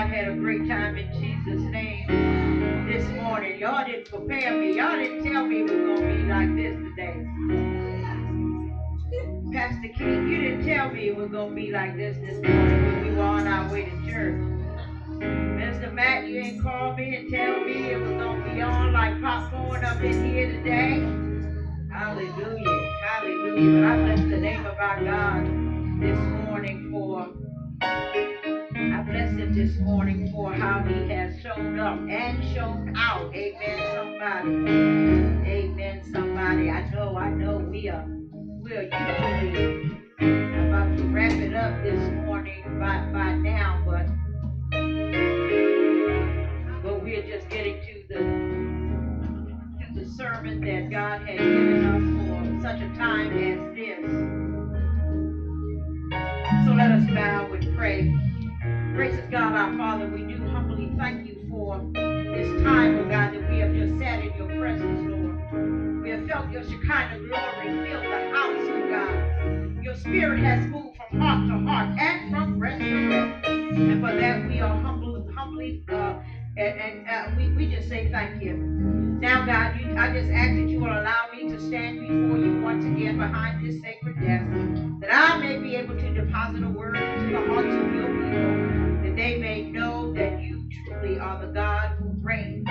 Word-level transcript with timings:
God 0.00 0.08
had 0.08 0.28
a 0.28 0.32
great 0.32 0.66
time 0.66 0.96
in 0.96 1.12
Jesus' 1.12 1.60
name 1.64 2.06
this 2.86 3.06
morning. 3.10 3.58
Y'all 3.58 3.84
didn't 3.84 4.08
prepare 4.08 4.58
me. 4.58 4.74
Y'all 4.76 4.96
didn't 4.96 5.22
tell 5.22 5.44
me 5.44 5.58
it 5.60 5.64
was 5.64 5.72
going 5.72 6.00
to 6.00 6.16
be 6.16 6.24
like 6.26 6.56
this 6.56 6.74
today. 6.74 7.22
Pastor 9.52 9.88
King, 9.88 10.28
you 10.28 10.38
didn't 10.38 10.64
tell 10.64 10.88
me 10.88 11.08
it 11.08 11.14
was 11.16 11.28
going 11.28 11.50
to 11.50 11.54
be 11.54 11.70
like 11.70 11.96
this 11.96 12.16
this 12.18 12.40
morning 12.40 12.84
when 12.86 13.02
we 13.02 13.10
were 13.12 13.22
on 13.22 13.46
our 13.46 13.70
way 13.70 13.84
to 13.84 14.10
church. 14.10 14.40
Mr. 15.42 15.92
Matt, 15.92 16.26
you 16.26 16.40
ain't 16.40 16.62
called 16.62 16.96
me 16.96 17.16
and 17.16 17.28
tell 17.28 17.60
me 17.64 17.90
it 17.92 18.00
was 18.00 18.12
going 18.12 18.42
to 18.44 18.54
be 18.54 18.62
on 18.62 18.92
like 18.92 19.20
popcorn 19.20 19.84
up 19.84 20.00
in 20.00 20.24
here 20.24 20.46
today. 20.46 21.00
Hallelujah. 21.92 22.88
Hallelujah. 23.02 23.70
But 23.80 23.84
I 23.84 23.96
bless 24.04 24.20
the 24.20 24.38
name 24.38 24.66
of 24.66 24.78
our 24.78 25.04
God 25.04 25.46
this 26.00 26.18
morning 26.46 26.88
for 26.90 27.28
I 27.82 28.29
him 29.40 29.54
this 29.54 29.78
morning 29.78 30.30
for 30.30 30.52
how 30.52 30.82
he 30.82 31.08
has 31.08 31.40
shown 31.40 31.78
up 31.78 31.98
and 32.10 32.44
shown 32.52 32.92
out. 32.94 33.34
Amen, 33.34 33.78
somebody. 33.94 34.50
Amen, 35.50 36.02
somebody. 36.12 36.68
I 36.68 36.90
know, 36.90 37.16
I 37.16 37.30
know 37.30 37.56
we 37.56 37.88
are 37.88 38.04
we 38.60 38.76
are 38.76 38.82
usually 38.82 39.98
about 40.20 40.94
to 40.98 41.04
wrap 41.04 41.32
it 41.32 41.54
up 41.54 41.82
this 41.82 41.98
morning 42.26 42.62
by, 42.78 42.98
by 43.12 43.32
now, 43.32 43.82
but 43.86 44.06
but 46.82 47.02
we're 47.02 47.26
just 47.26 47.48
getting 47.48 47.80
to 47.80 48.04
the 48.10 48.18
to 49.80 49.94
the 49.94 50.04
sermon 50.04 50.60
that 50.60 50.90
God 50.90 51.26
has 51.26 51.38
given 51.38 51.86
us 51.86 52.02
for 52.28 52.60
such 52.62 52.80
a 52.82 52.88
time 52.94 53.32
as 53.38 53.74
this. 53.74 54.10
So 56.66 56.74
let 56.74 56.90
us 56.90 57.06
bow 57.14 57.50
and 57.54 57.74
pray. 57.76 58.19
Gracious 59.00 59.30
God, 59.30 59.54
our 59.54 59.74
Father, 59.78 60.06
we 60.08 60.20
do 60.24 60.46
humbly 60.48 60.92
thank 60.98 61.26
you 61.26 61.46
for 61.48 61.78
this 61.94 62.62
time, 62.62 62.98
oh 62.98 63.08
God, 63.08 63.32
that 63.32 63.48
we 63.50 63.60
have 63.60 63.72
just 63.72 63.98
sat 63.98 64.22
in 64.22 64.34
your 64.36 64.46
presence, 64.60 65.00
Lord. 65.10 66.02
We 66.02 66.10
have 66.10 66.26
felt 66.28 66.50
your 66.50 66.62
Shekinah 66.62 67.16
glory 67.26 67.88
fill 67.88 68.02
the 68.02 68.30
house, 68.36 68.60
oh 68.68 68.88
God. 68.90 69.82
Your 69.82 69.94
spirit 69.94 70.40
has 70.40 70.66
moved 70.66 70.98
from 70.98 71.18
heart 71.18 71.48
to 71.48 71.66
heart 71.66 71.98
and 71.98 72.30
from 72.30 72.58
breast 72.58 72.78
to 72.80 73.08
breast. 73.08 73.48
And 73.48 74.00
for 74.02 74.14
that, 74.14 74.46
we 74.46 74.60
are 74.60 74.76
humble, 74.82 75.26
humbly, 75.34 75.82
uh, 75.88 76.20
and, 76.58 76.78
and 76.78 77.08
uh, 77.08 77.34
we, 77.38 77.48
we 77.56 77.64
just 77.74 77.88
say 77.88 78.06
thank 78.12 78.42
you. 78.42 78.52
Now, 78.52 79.46
God, 79.46 79.80
you, 79.80 79.96
I 79.96 80.12
just 80.12 80.30
ask 80.30 80.50
that 80.56 80.68
you 80.68 80.78
will 80.78 80.92
allow 80.92 81.30
me 81.32 81.48
to 81.48 81.58
stand 81.58 82.00
before 82.00 82.36
you 82.36 82.60
once 82.60 82.84
again 82.84 83.16
behind 83.16 83.64
this 83.64 83.80
sacred 83.80 84.20
desk, 84.20 84.44
that 85.00 85.10
I 85.10 85.38
may 85.38 85.56
be 85.56 85.74
able 85.76 85.94
to 85.96 86.10
deposit 86.10 86.62
a 86.62 86.68
word 86.68 86.96
into 86.96 87.32
the 87.32 87.40
hearts 87.46 87.74
of 87.74 87.94
your 87.94 88.08
people, 88.08 88.49
the 91.38 91.46
God 91.46 91.96
who 91.98 92.10
reigns 92.20 92.66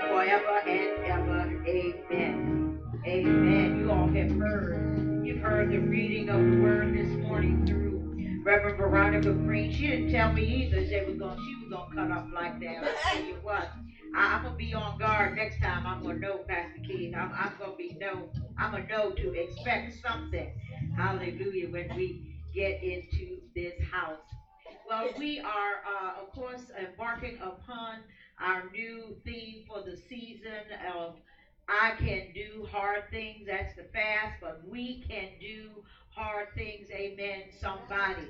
forever 0.00 0.60
and 0.66 1.04
ever. 1.04 1.64
Amen. 1.66 2.80
Amen. 3.06 3.80
You 3.80 3.90
all 3.90 4.08
have 4.08 4.30
heard. 4.38 5.26
You've 5.26 5.42
heard 5.42 5.70
the 5.70 5.78
reading 5.78 6.30
of 6.30 6.38
the 6.38 6.62
word 6.62 6.94
this 6.94 7.08
morning 7.18 7.66
through 7.66 8.42
Reverend 8.44 8.78
Veronica 8.78 9.32
Green. 9.32 9.72
She 9.72 9.88
didn't 9.88 10.10
tell 10.10 10.32
me 10.32 10.42
either 10.42 10.84
they 10.84 11.04
was 11.04 11.18
going 11.18 11.38
she 11.44 11.54
was 11.56 11.70
gonna 11.70 11.94
cut 11.94 12.10
up 12.10 12.28
like 12.32 12.60
that. 12.60 12.82
I 12.82 13.14
tell 13.14 13.24
you 13.24 13.34
what. 13.42 13.68
I, 14.14 14.36
am 14.36 14.42
gonna 14.42 14.56
be 14.56 14.72
on 14.74 14.98
guard 14.98 15.36
next 15.36 15.60
time. 15.60 15.86
I'm 15.86 16.02
gonna 16.02 16.18
know, 16.18 16.38
Pastor 16.48 16.80
King. 16.86 17.14
I'm, 17.14 17.30
I'm 17.34 17.52
gonna 17.58 17.76
be 17.76 17.96
know. 18.00 18.30
I'm 18.58 18.72
gonna 18.72 18.86
know 18.86 19.10
to 19.10 19.32
expect 19.32 19.94
something. 20.06 20.50
Hallelujah. 20.96 21.70
When 21.70 21.94
we 21.94 22.38
get 22.54 22.82
into 22.82 23.38
this 23.54 23.74
house. 23.90 24.18
Well, 24.92 25.08
we 25.16 25.40
are, 25.40 25.80
uh, 25.88 26.20
of 26.20 26.30
course, 26.32 26.70
embarking 26.78 27.38
upon 27.40 28.00
our 28.38 28.64
new 28.72 29.16
theme 29.24 29.64
for 29.66 29.80
the 29.80 29.96
season 29.96 30.68
of 30.94 31.14
I 31.66 31.92
can 31.92 32.26
do 32.34 32.66
hard 32.70 33.04
things. 33.10 33.46
That's 33.46 33.74
the 33.74 33.84
fast, 33.84 34.34
but 34.38 34.60
we 34.68 35.02
can 35.08 35.28
do 35.40 35.82
hard 36.10 36.48
things. 36.54 36.88
Amen. 36.90 37.44
Somebody. 37.58 38.28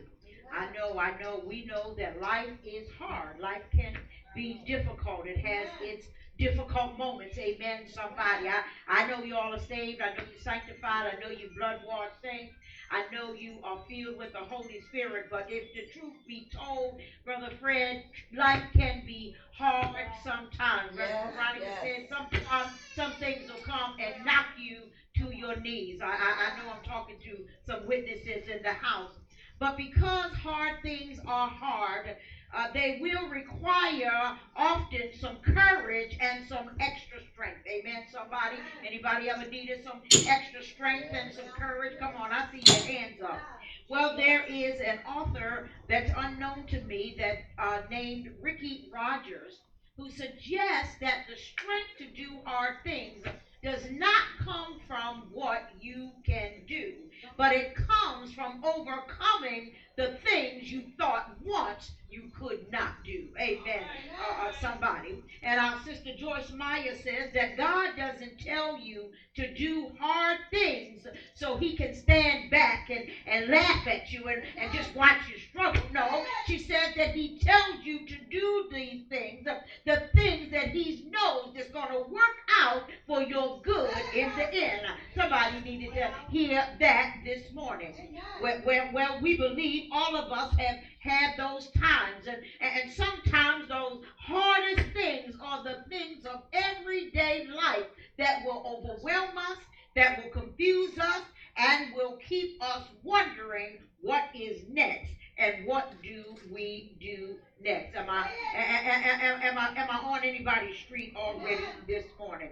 I 0.56 0.66
know, 0.72 0.98
I 0.98 1.18
know, 1.20 1.42
we 1.44 1.64
know 1.64 1.94
that 1.98 2.20
life 2.20 2.52
is 2.62 2.86
hard. 2.96 3.40
Life 3.40 3.62
can 3.74 3.96
be 4.32 4.60
difficult. 4.64 5.26
It 5.26 5.38
has 5.38 5.68
its 5.80 6.06
difficult 6.38 6.96
moments. 6.96 7.36
Amen. 7.38 7.88
Somebody. 7.88 8.48
I, 8.48 8.62
I 8.86 9.04
know 9.08 9.18
you 9.18 9.34
all 9.34 9.52
are 9.52 9.58
saved. 9.58 10.00
I 10.00 10.10
know 10.10 10.24
you're 10.30 10.38
sanctified. 10.38 11.12
I 11.12 11.20
know 11.20 11.30
you're 11.30 11.50
blood 11.58 11.78
washed 11.84 12.20
saints. 12.22 12.54
I 12.92 13.03
know 13.10 13.32
you 13.34 13.60
are 13.64 13.78
filled 13.88 14.16
with 14.19 14.32
the 14.32 14.41
Holy 14.44 14.80
Spirit. 14.80 15.26
But 15.30 15.47
if 15.48 15.72
the 15.75 15.82
truth 15.82 16.14
be 16.26 16.47
told, 16.54 17.00
Brother 17.25 17.50
Fred, 17.50 17.98
life 18.32 18.64
can 18.76 19.03
be 19.04 19.32
hard 19.53 20.06
sometimes. 20.22 20.94
Brother 20.94 21.12
yes, 21.12 21.32
Veronica 21.34 21.64
yes. 21.64 21.82
said 21.82 22.02
sometimes 22.08 22.70
some 22.94 23.12
things 23.14 23.48
will 23.48 23.58
come 23.58 23.94
and 23.98 24.25
knock 24.25 24.47
you 24.56 24.88
to 25.19 25.31
your 25.31 25.54
knees. 25.54 25.98
I, 26.02 26.14
I, 26.14 26.47
I 26.47 26.50
know 26.50 26.70
I'm 26.70 26.82
talking 26.82 27.16
to 27.25 27.44
some 27.66 27.84
witnesses 27.84 28.48
in 28.48 28.62
the 28.62 28.72
house. 28.72 29.19
But 29.58 29.76
because 29.76 30.32
hard 30.32 30.75
things 30.82 31.19
are 31.26 31.48
hard, 31.48 32.14
uh, 32.54 32.66
they 32.74 32.98
will 33.00 33.28
require 33.28 34.36
often 34.56 35.10
some 35.18 35.36
courage 35.38 36.16
and 36.20 36.46
some 36.46 36.70
extra 36.80 37.18
strength. 37.32 37.60
Amen. 37.66 38.04
Somebody, 38.10 38.56
anybody 38.86 39.30
ever 39.30 39.48
needed 39.48 39.84
some 39.84 40.00
extra 40.26 40.62
strength 40.62 41.08
and 41.12 41.32
some 41.32 41.48
courage? 41.56 41.98
Come 41.98 42.14
on, 42.16 42.32
I 42.32 42.44
see 42.50 42.62
your 42.64 42.82
hands 42.84 43.20
up. 43.22 43.40
Well, 43.88 44.16
there 44.16 44.44
is 44.44 44.80
an 44.80 45.00
author 45.06 45.68
that's 45.88 46.10
unknown 46.16 46.66
to 46.68 46.80
me 46.82 47.14
that 47.18 47.38
uh, 47.58 47.82
named 47.90 48.30
Ricky 48.40 48.88
Rogers 48.92 49.60
who 49.96 50.08
suggests 50.10 50.96
that 51.00 51.26
the 51.28 51.36
strength 51.36 51.90
to 51.98 52.06
do 52.06 52.38
hard 52.44 52.76
things 52.82 53.24
does 53.62 53.86
not 53.90 54.22
come 54.42 54.80
from 54.88 55.28
what 55.32 55.70
you 55.80 56.10
can 56.26 56.50
do, 56.66 56.94
but 57.36 57.52
it 57.52 57.74
comes 57.74 58.32
from 58.32 58.54
overcoming 58.62 59.70
the 59.96 60.08
things 60.24 60.70
you 60.70 60.82
thought 60.98 61.24
once 61.44 61.92
you 62.08 62.22
could 62.38 62.58
not 62.70 62.92
do. 63.04 63.28
Amen. 63.40 63.82
Uh, 64.18 64.44
uh, 64.44 64.52
somebody. 64.60 65.16
And 65.42 65.58
our 65.58 65.74
sister 65.84 66.12
Joyce 66.12 66.50
Meyer 66.50 66.94
says 66.94 67.28
that 67.34 67.56
God 67.56 67.90
doesn't 67.96 68.38
tell 68.38 68.76
you 68.76 69.10
to 69.36 69.46
do 69.46 69.88
hard 69.98 70.38
things 70.50 71.06
so 71.34 71.56
he 71.56 71.72
can 71.72 71.92
stand 71.92 72.50
back 72.50 72.80
and, 72.88 73.04
and 73.26 73.48
laugh 73.48 73.86
at 73.86 74.12
you 74.12 74.28
and, 74.28 74.42
and 74.56 74.70
just 74.72 74.94
watch 74.94 75.26
you 75.26 75.36
struggle. 75.36 75.82
No, 75.90 76.22
she 76.46 76.58
says 76.58 76.90
that 76.96 77.10
he 77.10 77.28
tells 77.40 77.76
you 77.82 77.98
to 78.00 78.16
do 78.30 78.64
these 78.70 79.00
things, 79.08 79.44
the, 79.44 79.56
the 79.84 80.00
things 80.14 80.50
that 80.50 80.68
he 80.68 80.96
knows 81.10 81.50
is 81.54 81.68
going 81.68 81.88
to 81.88 81.98
work 81.98 82.36
out 82.60 82.82
for 83.06 83.22
your 83.22 83.50
good 83.62 83.90
in 84.12 84.30
the 84.36 84.52
end. 84.52 84.82
Somebody 85.14 85.31
needed 85.60 85.92
to 85.94 86.10
hear 86.30 86.64
that 86.80 87.16
this 87.24 87.52
morning. 87.52 87.94
Well, 88.42 88.60
well, 88.64 88.88
well 88.92 89.18
we 89.22 89.36
believe 89.36 89.88
all 89.92 90.16
of 90.16 90.32
us 90.32 90.54
have 90.58 90.76
had 91.00 91.36
those 91.36 91.68
times. 91.70 92.26
And, 92.26 92.38
and 92.60 92.92
sometimes 92.92 93.68
those 93.68 94.02
hardest 94.16 94.92
things 94.92 95.34
are 95.40 95.62
the 95.62 95.84
things 95.88 96.24
of 96.26 96.42
everyday 96.52 97.46
life 97.54 97.86
that 98.18 98.42
will 98.44 98.62
overwhelm 98.66 99.36
us, 99.36 99.58
that 99.96 100.22
will 100.22 100.30
confuse 100.30 100.98
us, 100.98 101.22
and 101.56 101.94
will 101.94 102.19
keep 102.26 102.62
us 102.62 102.84
wondering 103.02 103.78
what 104.00 104.24
is 104.34 104.62
next 104.69 105.10
and 105.38 105.66
what 105.66 105.92
do 106.02 106.24
we 106.52 106.96
do 107.00 107.36
next. 107.62 107.96
Am 107.96 108.08
I, 108.08 108.28
am, 108.54 109.40
am, 109.42 109.58
I, 109.58 109.69
am 109.76 109.88
I 109.90 109.98
on 110.04 110.24
anybody's 110.24 110.78
street 110.78 111.14
already 111.16 111.64
this 111.86 112.04
morning? 112.19 112.50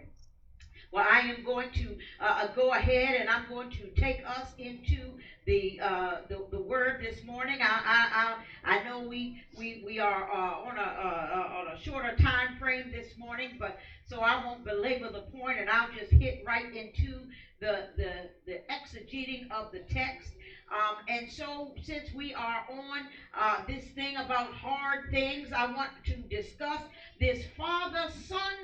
Well, 0.93 1.05
I 1.07 1.21
am 1.21 1.43
going 1.43 1.71
to 1.73 1.97
uh, 2.21 2.35
uh, 2.39 2.47
go 2.47 2.73
ahead 2.73 3.15
and 3.15 3.29
I'm 3.29 3.45
going 3.45 3.69
to 3.71 3.89
take 3.91 4.21
us 4.25 4.55
into 4.59 5.15
the 5.47 5.79
uh, 5.81 6.17
the, 6.29 6.45
the 6.51 6.61
word 6.61 6.97
this 6.99 7.23
morning. 7.23 7.59
I 7.61 7.81
I, 7.85 8.07
I, 8.67 8.75
I 8.77 8.79
know 8.79 9.01
we 9.01 9.33
we, 9.57 9.77
we 9.83 9.99
are 9.99 10.25
uh, 10.31 10.55
on 10.69 10.77
a 10.77 10.81
uh, 10.81 11.47
on 11.59 11.67
a 11.69 11.77
shorter 11.77 12.13
time 12.13 12.55
frame 12.59 12.91
this 12.91 13.15
morning, 13.17 13.57
but 13.59 13.75
so 14.05 14.21
I 14.21 14.35
won't 14.37 14.65
belabor 14.65 15.09
the 15.09 15.21
point, 15.21 15.59
and 15.59 15.69
I'll 15.69 15.87
just 15.87 16.13
hit 16.13 16.37
right 16.45 16.67
into 16.73 17.27
the 17.61 17.87
the 17.97 18.29
the 18.47 18.59
exegeting 18.71 19.45
of 19.51 19.71
the 19.71 19.81
text. 19.81 20.33
Um, 20.71 20.97
and 21.09 21.29
so, 21.29 21.73
since 21.83 22.13
we 22.13 22.33
are 22.33 22.63
on 22.69 23.07
uh, 23.35 23.59
this 23.67 23.85
thing 23.95 24.17
about 24.17 24.53
hard 24.53 25.01
things, 25.11 25.53
I 25.53 25.65
want 25.65 25.91
to 26.05 26.23
discuss 26.31 26.81
this 27.21 27.45
father 27.57 28.07
son 28.09 28.55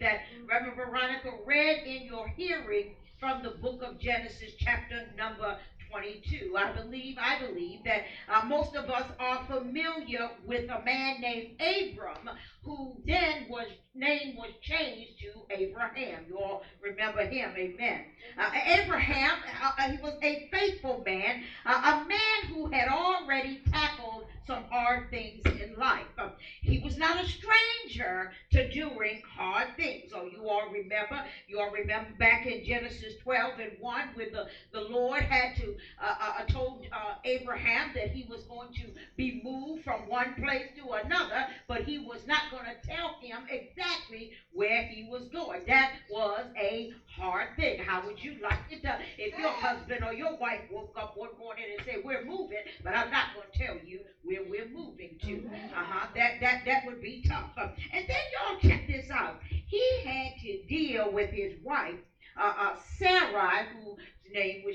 that 0.00 0.20
Reverend 0.48 0.76
Veronica 0.76 1.30
read 1.46 1.78
in 1.84 2.04
your 2.04 2.26
hearing 2.36 2.96
from 3.18 3.42
the 3.42 3.50
book 3.50 3.82
of 3.82 3.98
Genesis, 4.00 4.52
chapter 4.58 5.06
number 5.16 5.56
22. 5.90 6.56
I 6.56 6.72
believe, 6.72 7.16
I 7.20 7.38
believe 7.38 7.84
that 7.84 8.04
uh, 8.28 8.44
most 8.46 8.74
of 8.74 8.88
us 8.90 9.06
are 9.18 9.44
familiar 9.46 10.30
with 10.46 10.70
a 10.70 10.82
man 10.84 11.20
named 11.20 11.60
Abram, 11.60 12.30
who 12.64 12.96
then 13.06 13.46
was 13.48 13.66
name 13.94 14.36
was 14.36 14.50
changed 14.62 15.18
to 15.20 15.42
Abraham. 15.50 16.24
You 16.28 16.38
all 16.38 16.62
remember 16.80 17.22
him, 17.22 17.50
amen. 17.56 18.04
Uh, 18.38 18.50
Abraham, 18.66 19.38
uh, 19.62 19.72
uh 19.78 19.90
he 19.90 19.98
was 19.98 20.14
a 20.22 20.48
faithful 20.52 21.02
man, 21.04 21.42
uh, 21.66 21.80
a 21.84 22.08
man 22.08 22.54
who 22.54 22.70
had 22.70 22.88
already 22.88 23.60
tackled 23.72 24.24
some 24.46 24.64
hard 24.70 25.10
things 25.10 25.44
in 25.46 25.76
life. 25.76 26.06
Um, 26.18 26.32
he 26.60 26.80
was 26.80 26.96
not 26.96 27.22
a 27.22 27.26
stranger 27.26 28.32
to 28.52 28.68
doing 28.70 29.22
hard 29.36 29.76
things. 29.76 30.10
So 30.10 30.24
you 30.24 30.48
all 30.48 30.70
remember, 30.70 31.24
you 31.46 31.60
all 31.60 31.70
remember 31.70 32.10
back 32.18 32.46
in 32.46 32.64
Genesis 32.64 33.14
12 33.22 33.58
and 33.58 33.72
1 33.78 34.02
when 34.14 34.32
the, 34.32 34.46
the 34.72 34.80
Lord 34.80 35.22
had 35.22 35.56
to 35.56 35.76
uh, 35.98 36.14
uh, 36.20 36.32
uh, 36.38 36.42
told 36.44 36.78
uh, 36.92 37.14
Abraham 37.24 37.90
that 37.94 38.08
he 38.08 38.24
was 38.28 38.42
going 38.44 38.68
to 38.72 38.90
be 39.16 39.40
moved 39.42 39.82
from 39.82 40.06
one 40.06 40.32
place 40.34 40.66
to 40.76 40.92
another, 40.92 41.46
but 41.66 41.80
he 41.82 41.98
was 41.98 42.26
not 42.26 42.42
going 42.50 42.64
to 42.64 42.74
tell 42.86 43.14
him 43.20 43.44
exactly 43.48 44.30
where 44.52 44.82
he 44.82 45.02
was 45.02 45.28
going. 45.28 45.62
That 45.66 45.90
was 46.08 46.44
a 46.56 46.88
hard 47.06 47.48
thing. 47.56 47.78
How 47.78 48.00
would 48.00 48.22
you 48.22 48.34
like 48.40 48.60
it 48.70 48.82
to, 48.82 48.98
if 49.18 49.36
your 49.38 49.50
husband 49.52 50.02
or 50.04 50.12
your 50.12 50.34
wife 50.36 50.60
woke 50.70 50.92
up 50.96 51.10
one 51.14 51.30
morning 51.38 51.64
and 51.70 51.80
said, 51.84 51.98
"We're 52.02 52.20
moving," 52.20 52.62
but 52.82 52.94
I'm 52.94 53.10
not 53.10 53.26
going 53.32 53.46
to 53.52 53.58
tell 53.58 53.76
you 53.84 54.00
where 54.22 54.42
we're 54.42 54.64
moving 54.64 55.16
to? 55.22 55.44
Uh 55.74 55.82
huh. 55.84 56.06
That 56.14 56.32
that 56.40 56.58
that 56.64 56.84
would 56.84 57.00
be 57.00 57.18
tough. 57.26 57.50
And 57.56 58.04
then 58.06 58.24
y'all 58.32 58.56
check 58.56 58.86
this 58.86 59.10
out. 59.10 59.36
He 59.66 59.82
had 60.04 60.32
to 60.42 60.56
deal 60.68 61.10
with 61.10 61.30
his 61.30 61.52
wife, 61.62 61.98
uh, 62.36 62.52
uh, 62.56 62.74
Sarah, 62.98 63.64
whose 63.64 63.96
name 64.32 64.62
was 64.62 64.69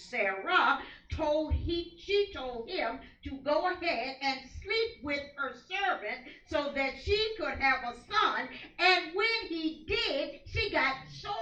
Sarah, 0.00 0.80
told 1.10 1.52
he 1.52 1.92
she 1.98 2.32
told 2.32 2.68
him 2.68 2.98
to 3.24 3.30
go 3.44 3.68
ahead 3.68 4.16
and 4.22 4.40
sleep 4.62 4.90
with 5.02 5.20
her 5.36 5.52
servant 5.68 6.18
so 6.46 6.72
that 6.74 6.92
she 7.02 7.34
could 7.36 7.58
have 7.58 7.80
a 7.82 7.94
son. 8.10 8.48
And 8.78 9.14
when 9.14 9.48
he 9.48 9.84
did, 9.86 10.40
she 10.46 10.70
got 10.70 10.94
so 11.08 11.34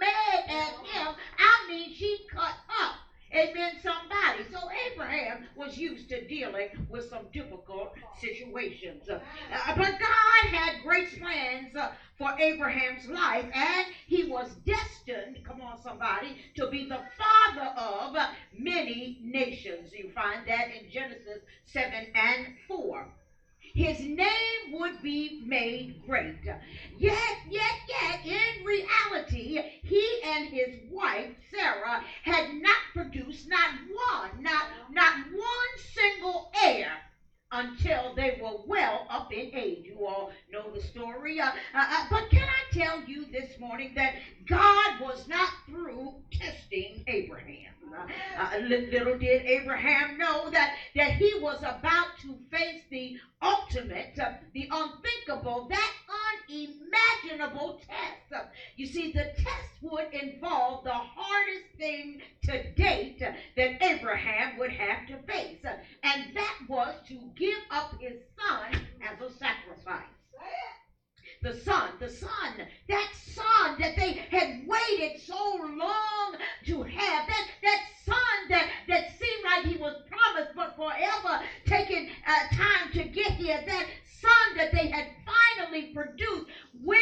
mad 0.00 0.44
at 0.48 0.74
him. 0.86 1.14
I 1.38 1.68
mean, 1.68 1.90
she 1.90 2.18
cut 2.30 2.54
up 2.80 2.94
Amen, 3.34 3.72
somebody. 3.82 4.44
So 4.52 4.58
Abraham 4.86 5.40
was 5.56 5.76
used 5.76 6.08
to 6.10 6.24
dealing 6.44 6.68
with 6.88 7.08
some 7.08 7.26
difficult 7.32 7.92
situations. 8.20 9.08
Uh, 9.08 9.18
but 9.76 9.98
God 9.98 10.50
had 10.50 10.82
great 10.82 11.20
plans 11.20 11.74
uh, 11.76 11.92
for 12.18 12.32
Abraham's 12.38 13.08
life, 13.08 13.46
and 13.54 13.86
he 14.06 14.24
was 14.24 14.54
destined, 14.66 15.38
come 15.44 15.60
on, 15.60 15.80
somebody, 15.82 16.36
to 16.56 16.68
be 16.70 16.88
the 16.88 17.00
father 17.18 17.72
of 17.76 18.16
many 18.56 19.18
nations. 19.22 19.92
You 19.92 20.10
find 20.14 20.46
that 20.46 20.68
in 20.68 20.90
Genesis 20.90 21.40
7 21.66 21.92
and 22.14 22.46
4 22.68 23.06
his 23.74 23.98
name 24.00 24.72
would 24.72 25.02
be 25.02 25.42
made 25.44 26.00
great. 26.06 26.36
Yet, 26.44 27.18
yet, 27.50 27.74
yet, 27.88 28.24
in 28.24 28.64
reality, 28.64 29.60
he 29.82 30.20
and 30.24 30.48
his 30.48 30.76
wife, 30.90 31.34
Sarah, 31.50 32.04
had 32.22 32.54
not 32.54 32.76
produced 32.92 33.48
not 33.48 33.70
one, 33.90 34.42
not, 34.42 34.62
not 34.92 35.14
one 35.32 35.78
until 37.54 38.14
they 38.16 38.38
were 38.42 38.58
well 38.66 39.06
up 39.08 39.32
in 39.32 39.54
age. 39.54 39.84
You 39.84 40.04
all 40.04 40.32
know 40.52 40.70
the 40.74 40.82
story. 40.82 41.40
Uh, 41.40 41.46
uh, 41.46 41.50
uh, 41.74 42.06
but 42.10 42.28
can 42.30 42.48
I 42.48 42.76
tell 42.76 43.02
you 43.04 43.26
this 43.30 43.58
morning 43.58 43.92
that 43.94 44.14
God 44.46 45.00
was 45.00 45.28
not 45.28 45.48
through 45.66 46.14
testing 46.32 47.04
Abraham? 47.06 47.74
Uh, 48.36 48.58
little 48.58 49.16
did 49.18 49.46
Abraham 49.46 50.18
know 50.18 50.50
that, 50.50 50.74
that 50.96 51.12
he 51.12 51.32
was 51.40 51.58
about 51.60 52.08
to 52.22 52.36
face 52.50 52.82
the 52.90 53.16
ultimate, 53.40 54.18
uh, 54.18 54.32
the 54.52 54.68
unthinkable, 54.70 55.68
that 55.68 55.92
unimaginable 56.48 57.80
test. 57.86 58.32
Uh, 58.34 58.46
you 58.76 58.86
see, 58.86 59.12
the 59.12 59.30
test 59.36 59.70
would 59.80 60.12
involve 60.12 60.82
the 60.84 60.90
hardest 60.90 61.64
thing 61.78 62.20
to 62.42 62.72
date 62.72 63.20
that 63.20 63.82
Abraham 63.82 64.58
would 64.58 64.72
have 64.72 65.06
to 65.06 65.16
face, 65.32 65.58
uh, 65.64 65.74
and 66.02 66.34
that 66.34 66.58
was 66.68 66.94
to 67.06 67.14
give 67.36 67.43
up 67.70 68.00
his 68.00 68.18
son 68.38 68.86
as 69.02 69.20
a 69.20 69.32
sacrifice. 69.34 70.08
The 71.42 71.54
son, 71.60 71.90
the 72.00 72.08
son, 72.08 72.54
that 72.88 73.08
son 73.14 73.78
that 73.78 73.96
they 73.96 74.12
had 74.30 74.66
waited 74.66 75.20
so 75.20 75.56
long 75.60 76.36
to 76.64 76.82
have, 76.82 77.26
that, 77.26 77.46
that 77.62 77.78
son 78.06 78.48
that, 78.48 78.66
that 78.88 79.10
seemed 79.18 79.44
like 79.44 79.64
he 79.64 79.76
was 79.76 79.94
promised 80.10 80.54
but 80.56 80.74
forever 80.74 81.44
taking 81.66 82.08
uh, 82.26 82.56
time 82.56 82.90
to 82.92 83.04
get 83.04 83.32
here, 83.32 83.62
that 83.66 83.86
son 84.20 84.56
that 84.56 84.72
they 84.72 84.88
had 84.88 85.04
finally 85.26 85.92
produced 85.92 86.46
when 86.82 86.98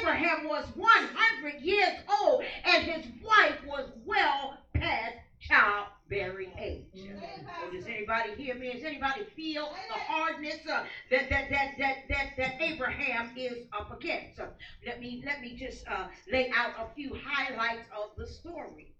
Abraham 0.00 0.48
was 0.48 0.64
100 0.74 1.60
years 1.60 1.92
old 2.20 2.42
and 2.64 2.82
his 2.82 3.06
wife 3.22 3.58
was 3.64 3.90
well 4.04 4.58
past 4.74 5.14
childbearing 5.40 6.50
age. 6.58 7.08
Oh, 7.48 7.70
does 7.70 7.86
anybody 7.86 8.34
hear 8.34 8.53
Does 8.72 8.82
anybody 8.82 9.24
feel 9.36 9.68
the 9.88 9.94
hardness 9.94 10.60
uh, 10.66 10.84
that, 11.10 11.28
that, 11.28 11.50
that, 11.50 11.72
that, 11.78 11.96
that, 12.08 12.26
that 12.38 12.62
Abraham 12.62 13.30
is 13.36 13.66
up 13.78 13.92
against? 13.92 14.40
Uh, 14.40 14.46
let 14.86 15.00
me 15.00 15.22
let 15.26 15.42
me 15.42 15.54
just 15.54 15.86
uh, 15.86 16.06
lay 16.32 16.50
out 16.56 16.70
a 16.78 16.94
few 16.94 17.14
highlights 17.26 17.86
of 17.94 18.16
the 18.16 18.26
story. 18.26 18.94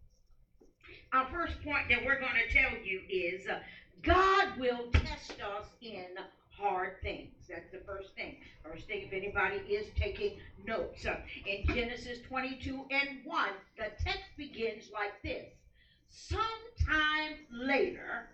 Our 1.14 1.26
first 1.30 1.54
point 1.62 1.88
that 1.88 2.04
we're 2.04 2.20
going 2.20 2.34
to 2.46 2.54
tell 2.54 2.72
you 2.84 3.00
is 3.08 3.46
uh, 3.48 3.60
God 4.02 4.48
will 4.58 4.90
test 4.92 5.32
us 5.40 5.66
in 5.80 6.08
hard 6.50 7.00
things. 7.02 7.32
That's 7.48 7.70
the 7.72 7.80
first 7.86 8.14
thing. 8.16 8.36
First 8.62 8.86
thing, 8.86 9.02
if 9.06 9.12
anybody 9.14 9.56
is 9.72 9.86
taking 9.96 10.38
notes. 10.66 11.06
Uh, 11.06 11.16
in 11.46 11.74
Genesis 11.74 12.18
22 12.28 12.84
and 12.90 13.20
1, 13.24 13.48
the 13.78 13.86
text 14.04 14.24
begins 14.36 14.90
like 14.92 15.22
this 15.22 15.46
Sometime 16.10 17.38
later, 17.50 18.28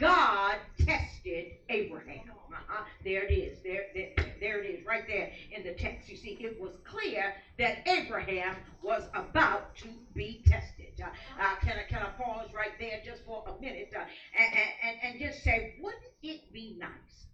God 0.00 0.56
tested 0.78 1.52
Abraham. 1.68 2.30
Uh-huh. 2.50 2.84
There 3.04 3.24
it 3.24 3.32
is. 3.32 3.58
There, 3.62 3.84
there, 3.94 4.12
there 4.40 4.62
it 4.62 4.66
is, 4.66 4.86
right 4.86 5.06
there 5.06 5.30
in 5.54 5.62
the 5.62 5.74
text. 5.74 6.08
You 6.08 6.16
see, 6.16 6.38
it 6.40 6.58
was 6.58 6.72
clear 6.84 7.34
that 7.58 7.86
Abraham 7.86 8.56
was 8.82 9.02
about 9.14 9.76
to 9.76 9.88
be 10.14 10.42
tested. 10.46 10.86
Uh, 11.02 11.08
uh, 11.40 11.56
can, 11.60 11.76
I, 11.78 11.82
can 11.88 12.02
I 12.02 12.22
pause 12.22 12.48
right 12.54 12.72
there 12.80 13.00
just 13.04 13.24
for 13.26 13.44
a 13.46 13.60
minute 13.60 13.92
uh, 13.94 14.00
and, 14.38 14.54
and, 14.82 14.96
and 15.02 15.20
just 15.20 15.44
say, 15.44 15.74
wouldn't 15.80 16.02
it 16.22 16.52
be 16.52 16.76
nice 16.78 17.26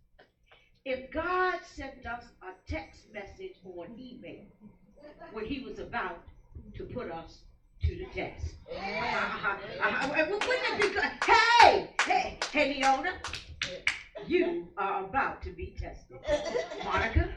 if 0.84 1.10
God 1.10 1.58
sent 1.74 2.06
us 2.06 2.24
a 2.42 2.70
text 2.70 3.12
message 3.12 3.56
or 3.64 3.86
an 3.86 3.98
email 3.98 4.44
when 5.32 5.44
he 5.44 5.60
was 5.60 5.78
about 5.80 6.22
to 6.76 6.84
put 6.84 7.10
us 7.10 7.38
to 7.82 7.96
the 7.96 8.06
test. 8.06 8.54
Uh, 8.72 8.76
uh, 9.82 10.08
uh, 10.08 10.24
wouldn't 10.28 10.42
it 10.50 10.80
be 10.82 10.88
good? 10.88 11.02
Hey, 11.60 11.84
hey, 12.04 12.34
hey, 12.52 12.64
Leona. 12.66 13.10
You 14.26 14.68
are 14.76 15.00
about 15.00 15.40
to 15.42 15.50
be 15.50 15.72
tested. 15.76 16.18
Monica, 16.84 17.28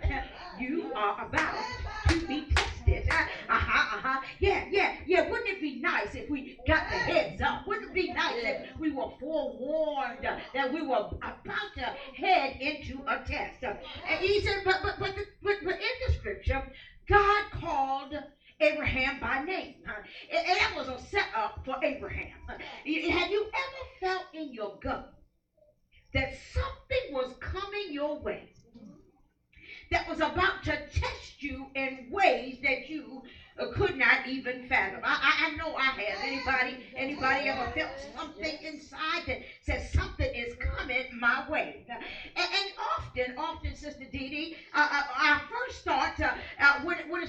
you 0.59 0.91
are 0.95 1.13
about 1.17 1.63
to 2.09 2.19
be 2.27 2.43
tested. 2.55 3.03
Uh-huh, 3.49 3.95
uh-huh. 3.97 4.17
Yeah, 4.39 4.61
yeah, 4.69 4.89
yeah. 5.05 5.21
Wouldn't 5.21 5.47
it 5.49 5.59
be 5.59 5.73
nice 5.73 6.15
if 6.15 6.25
we 6.29 6.43
got 6.67 6.83
the 6.89 6.95
heads 6.97 7.41
up? 7.41 7.61
Wouldn't 7.65 7.89
it 7.89 7.93
be 7.93 8.07
nice 8.09 8.35
if 8.43 8.57
we 8.77 8.89
were 8.89 9.07
forewarned 9.19 10.25
that 10.53 10.71
we 10.71 10.81
were 10.81 11.01
about 11.21 11.73
to 11.75 11.91
head 12.13 12.53
into 12.59 13.01
a 13.07 13.17
test? 13.17 13.63
And 13.63 14.19
he 14.19 14.39
said, 14.39 14.59
but, 14.63 14.77
but, 14.81 14.95
but, 14.97 15.13
but, 15.41 15.55
but 15.61 15.75
in 15.75 15.95
the 16.07 16.13
scripture, 16.13 16.61
God 17.07 17.43
called 17.51 18.13
Abraham 18.61 19.19
by 19.19 19.39
name. 19.39 19.75
And 20.31 20.45
that 20.59 20.71
was 20.75 20.87
a 20.87 20.97
setup 20.97 21.59
for 21.65 21.75
Abraham. 21.83 22.37
Have 22.49 23.29
you 23.31 23.41
ever 23.41 23.83
felt 23.99 24.25
in 24.33 24.53
your 24.53 24.77
gut 24.81 25.03
that 26.13 26.33
something 26.53 27.11
was 27.11 27.33
coming 27.39 27.91
your 27.91 28.21
way 28.21 28.49
that 29.91 30.07
was 30.07 30.19
about 30.19 30.61
to 30.63 30.77
test 30.93 31.41
you 31.41 31.67
in 31.75 32.07
ways 32.09 32.57
that 32.61 32.89
you 32.89 33.21
could 33.73 33.95
not 33.95 34.25
even 34.25 34.61
fathom. 34.61 35.01
I, 35.03 35.47
I, 35.51 35.55
know 35.55 35.73
I 35.75 35.91
have. 35.91 36.17
Anybody 36.23 36.77
anybody 36.95 37.47
ever 37.47 37.71
felt 37.73 37.89
something 38.15 38.57
inside 38.61 39.23
that 39.25 39.37
says 39.61 39.91
something 39.91 40.29
is 40.33 40.53
coming 40.59 41.03
my 41.19 41.43
way? 41.47 41.85
And, 42.35 42.71
often, 42.97 43.33
often, 43.37 43.75
Sister 43.75 44.05
Dee 44.05 44.18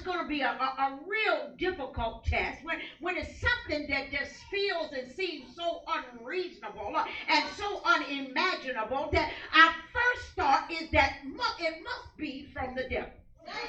it's 0.00 0.07
going 0.07 0.23
to 0.23 0.28
be 0.28 0.40
a, 0.40 0.49
a, 0.49 0.49
a, 0.49 0.99
real 1.07 1.52
difficult 1.59 2.25
test, 2.25 2.64
when, 2.64 2.78
when 3.00 3.16
it's 3.16 3.28
something 3.38 3.87
that 3.90 4.11
just 4.11 4.33
feels 4.50 4.92
and 4.95 5.12
seems 5.12 5.54
so 5.54 5.83
unreasonable 5.88 6.92
uh, 6.97 7.04
and 7.28 7.45
so 7.57 7.83
unimaginable 7.85 9.11
that 9.12 9.30
our 9.54 9.75
first 9.92 10.28
thought 10.37 10.71
is 10.71 10.90
that 10.92 11.19
it 11.59 11.75
must 11.83 12.16
be 12.16 12.49
from 12.54 12.75
the 12.75 12.85
devil. 12.85 13.12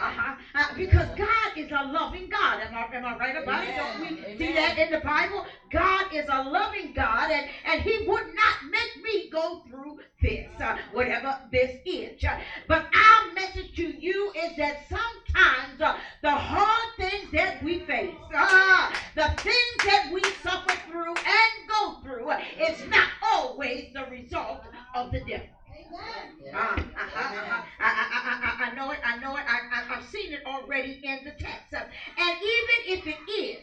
Uh-huh. 0.02 0.36
Uh, 0.56 0.66
because 0.76 1.08
God 1.16 1.58
is 1.58 1.72
a 1.72 1.84
loving 1.84 2.28
God. 2.30 2.60
Am 2.60 2.74
I, 2.74 2.96
am 2.96 3.06
I 3.06 3.18
right 3.18 3.36
about 3.36 3.64
it? 3.64 3.76
Don't 3.76 4.00
we 4.02 4.24
Amen. 4.24 4.38
see 4.38 4.54
that 4.54 4.78
in 4.78 4.92
the 4.92 5.00
Bible? 5.00 5.46
God 5.72 6.06
is 6.14 6.26
a 6.28 6.44
loving 6.44 6.94
God, 6.94 7.32
and, 7.32 7.48
and 7.66 7.82
He 7.82 8.06
would 8.08 8.26
not 8.34 8.72
make 8.72 9.04
me 9.04 9.30
go 9.30 9.62
through 9.70 10.00
this, 10.22 10.50
uh, 10.60 10.78
whatever 10.92 11.38
this 11.52 11.78
is. 11.86 12.24
Uh, 12.24 12.40
but 12.68 12.86
our 12.94 13.34
message 13.34 13.76
to 13.76 13.84
you 13.84 14.32
is 14.36 14.56
that 14.58 14.82
sometimes 14.90 15.82
uh, 15.82 15.98
the 16.22 16.32
hard 16.32 16.90
things 16.98 17.32
that 17.32 17.64
we 17.64 17.80
face, 17.80 18.16
uh, 18.36 18.92
the 19.16 19.32
things 19.38 19.78
that 19.86 20.10
we 20.12 20.24
suffer 20.44 20.76
through 20.90 21.14
and 21.16 21.70
go 21.70 22.00
through, 22.02 22.32
is 22.60 22.88
not 22.90 23.08
always 23.24 23.94
the 23.94 24.06
result 24.10 24.62
of 24.96 25.12
the 25.12 25.20
devil. 25.20 25.48
Uh, 25.94 26.58
uh, 26.58 26.58
uh, 26.58 26.78
uh, 26.80 27.64
I, 27.80 28.72
know 28.76 28.92
it. 28.92 29.00
I 29.04 29.18
know 29.18 29.36
it. 29.36 29.44
I, 29.48 29.60
I, 29.74 29.98
I've 29.98 30.06
seen 30.06 30.32
it 30.32 30.42
already 30.46 31.00
in 31.04 31.24
the 31.24 31.32
text. 31.32 31.74
And 31.74 32.38
even 32.38 32.98
if 32.98 33.08
it 33.08 33.32
is, 33.32 33.60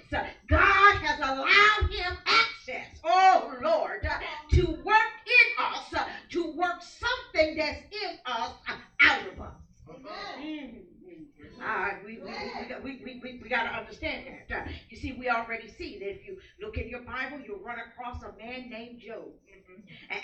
God 0.48 0.94
has 0.96 1.18
allowed 1.18 1.90
him 1.90 2.18
access, 2.26 3.00
oh 3.04 3.54
Lord, 3.62 4.08
to 4.52 4.66
work 4.84 5.14
in 5.26 5.64
us, 5.64 5.94
to 6.30 6.52
work 6.52 6.82
something 6.82 7.56
that's 7.56 7.80
in 7.92 8.18
us 8.26 8.52
out 9.02 9.20
of 9.32 9.40
us. 9.40 9.54
Mm. 10.40 10.74
Uh, 11.60 11.90
we, 12.06 12.18
we, 12.18 12.30
we, 12.84 13.00
we, 13.04 13.20
we, 13.22 13.40
we 13.42 13.48
got 13.48 13.64
to 13.64 13.70
understand 13.70 14.24
that. 14.48 14.68
You 14.90 14.96
see, 14.96 15.12
we 15.12 15.28
already 15.28 15.68
see 15.68 15.98
that 15.98 16.08
if 16.08 16.26
you 16.26 16.38
look 16.60 16.78
in 16.78 16.88
your 16.88 17.00
Bible, 17.00 17.40
you'll 17.44 17.58
run 17.58 17.78
across 17.78 18.22
a 18.22 18.32
man 18.38 18.70
named 18.70 19.00
Job. 19.00 19.26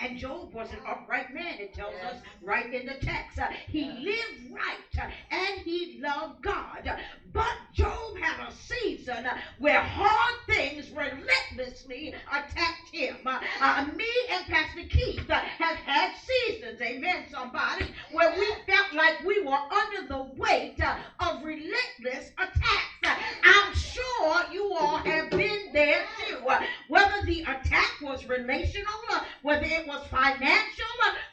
And 0.01 0.19
Job 0.19 0.53
was 0.53 0.71
an 0.73 0.79
upright 0.87 1.33
man. 1.35 1.59
It 1.59 1.75
tells 1.75 1.95
yes. 2.03 2.15
us 2.15 2.21
right 2.43 2.73
in 2.73 2.87
the 2.87 2.95
text. 2.95 3.39
Uh, 3.39 3.49
he 3.69 3.85
lived 3.85 4.53
right 4.53 5.03
uh, 5.05 5.11
and 5.31 5.61
he 5.61 6.01
loved 6.01 6.43
God. 6.43 6.91
But 7.33 7.57
Job 7.73 8.17
had 8.19 8.49
a 8.49 8.53
season 8.53 9.27
uh, 9.27 9.37
where 9.59 9.81
hard 9.81 10.35
things 10.47 10.91
relentlessly 10.91 12.15
attacked 12.31 12.91
him. 12.93 13.17
Uh, 13.27 13.87
me 13.97 14.09
and 14.31 14.47
Pastor 14.47 14.85
Keith 14.89 15.29
have 15.29 15.77
had 15.77 16.13
seasons, 16.17 16.81
amen, 16.81 17.25
somebody, 17.31 17.87
where 18.13 18.33
we 18.39 18.47
felt 18.67 18.93
like 18.95 19.25
we 19.25 19.43
were 19.43 19.53
under 19.53 20.09
the 20.09 20.23
weight 20.37 20.79
of 21.21 21.45
relentless 21.45 22.31
attacks. 22.39 23.21
I'm 23.45 23.75
sure 23.75 24.43
you 24.53 24.73
all 24.75 24.99
have 24.99 25.31
been 25.31 25.73
there 25.73 26.03
too. 26.27 26.39
Whether 26.89 27.27
the 27.27 27.43
attack 27.43 27.93
was 28.01 28.27
relational, 28.27 28.93
whether 29.43 29.54
it 29.63 29.87
was 29.87 30.07
financial, 30.09 30.85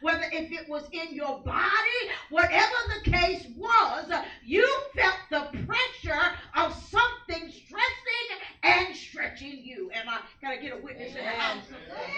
whether 0.01 0.25
if 0.31 0.51
it 0.51 0.67
was 0.69 0.87
in 0.91 1.13
your 1.15 1.39
body, 1.39 1.99
whatever 2.29 2.75
the 2.95 3.11
case 3.11 3.45
was, 3.57 4.11
you 4.43 4.67
felt 4.95 5.17
the 5.29 5.57
pressure 5.65 6.31
of 6.55 6.73
something 6.73 7.49
stressing 7.49 8.27
and 8.63 8.95
stretching 8.95 9.61
you. 9.63 9.89
Am 9.93 10.09
I? 10.09 10.19
Can 10.41 10.51
I 10.51 10.61
get 10.61 10.73
a 10.73 10.81
witness 10.81 11.11
Amen. 11.11 11.19
in 11.19 11.25
the 11.25 11.41
house? 11.41 11.63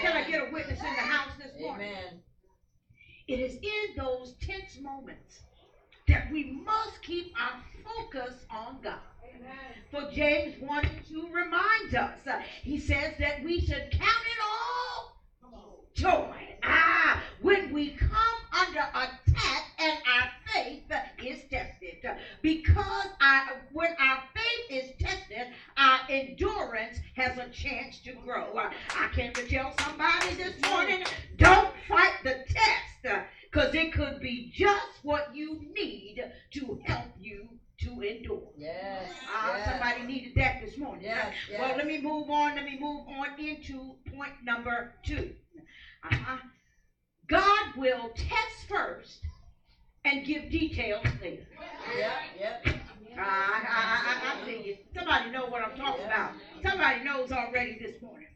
Can 0.02 0.18
I 0.18 0.30
get 0.30 0.42
a 0.42 0.52
witness 0.52 0.80
in 0.80 0.86
the 0.86 1.02
house 1.02 1.32
this 1.38 1.62
morning? 1.62 1.92
Amen. 1.92 2.20
It 3.28 3.40
is 3.40 3.56
in 3.56 3.96
those 3.96 4.34
tense 4.42 4.78
moments 4.82 5.40
that 6.08 6.30
we 6.32 6.62
must 6.66 7.02
keep 7.02 7.34
our 7.40 7.62
focus 7.84 8.46
on 8.50 8.80
God. 8.84 9.00
For 9.92 10.10
James 10.12 10.56
1 10.60 10.86
and 10.86 11.06
2 11.08 11.30
reminds 11.32 11.94
us, 11.94 12.18
uh, 12.28 12.40
he 12.64 12.80
says 12.80 13.14
that 13.20 13.44
we 13.44 13.60
should 13.60 13.92
count 13.92 14.02
it 14.02 14.40
all 14.44 15.13
joy. 15.94 16.56
Ah, 16.64 17.16
when 17.40 17.70
we 17.70 17.90
come 17.90 18.10
under 18.52 18.86
attack 18.94 19.64
and 19.80 19.98
our 20.06 20.26
faith 20.54 20.80
is 21.22 21.44
tested. 21.50 21.96
Because 22.42 23.08
our, 23.22 23.42
when 23.72 23.92
our 24.00 24.18
faith 24.36 24.64
is 24.70 24.92
tested, 25.00 25.48
our 25.78 26.00
endurance 26.10 27.00
has 27.14 27.38
a 27.38 27.46
chance 27.46 28.00
to 28.00 28.14
grow. 28.14 28.58
I 28.96 29.08
came 29.08 29.34
to 29.34 29.44
tell 29.44 29.72
somebody 29.82 30.34
this 30.34 30.54
morning, 30.66 31.02
don't 31.36 31.70
fight 31.88 32.14
the 32.24 32.36
test 32.46 33.22
because 33.52 33.74
it 33.74 33.92
could 33.92 34.20
be 34.20 34.42
just 34.52 35.00
what 35.02 35.24
you 35.30 35.58
need 35.76 36.26
to 36.52 36.78
help 36.86 37.10
you 37.16 37.56
to 37.80 38.00
endure. 38.02 38.52
Yes, 38.56 39.10
uh, 39.34 39.54
yes. 39.56 39.66
Somebody 39.66 40.04
needed 40.04 40.32
that 40.36 40.60
this 40.60 40.78
morning. 40.78 41.06
Yes, 41.06 41.34
yes. 41.48 41.60
Well, 41.60 41.74
let 41.76 41.86
me 41.86 41.98
move 41.98 42.30
on. 42.30 42.56
Let 42.56 42.64
me 42.64 42.76
move 42.76 43.02
on 43.08 43.30
into 43.38 43.96
point 44.10 44.34
number 44.42 44.86
two. 45.04 45.30
Uh-huh. 46.04 46.38
God 47.28 47.66
will 47.76 48.10
test 48.16 48.68
first 48.70 49.20
and 50.06 50.26
give 50.26 50.50
details 50.50 51.04
later. 51.22 51.46
Yep, 51.98 52.14
yep. 52.40 52.66
Uh, 53.18 53.22
I, 53.22 53.62
I, 53.70 54.32
I, 54.32 54.34
I 54.34 54.46
see 54.46 54.62
you. 54.66 54.76
Somebody 54.96 55.30
know 55.30 55.46
what 55.46 55.62
I'm 55.62 55.76
talking 55.76 56.06
about. 56.06 56.32
Somebody 56.66 57.00
knows 57.04 57.32
already 57.32 57.76
this 57.80 58.02
morning. 58.02 58.28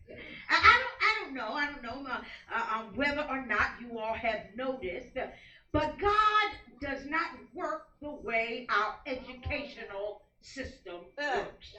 I, 0.49 0.55
I 0.55 0.79
don't, 0.79 0.95
I 1.01 1.13
don't 1.19 1.33
know. 1.33 1.53
I 1.53 1.65
don't 1.65 1.81
know 1.81 2.09
uh, 2.09 2.19
uh, 2.53 2.77
um, 2.77 2.91
whether 2.95 3.23
or 3.29 3.39
not 3.39 3.69
you 3.79 3.97
all 3.97 4.13
have 4.13 4.39
noticed, 4.55 5.17
but 5.73 5.97
God 5.99 6.49
does 6.81 7.05
not 7.05 7.31
work 7.53 7.81
the 8.01 8.11
way 8.11 8.65
our 8.69 8.93
educational 9.05 10.21
system 10.41 11.01
works. 11.17 11.75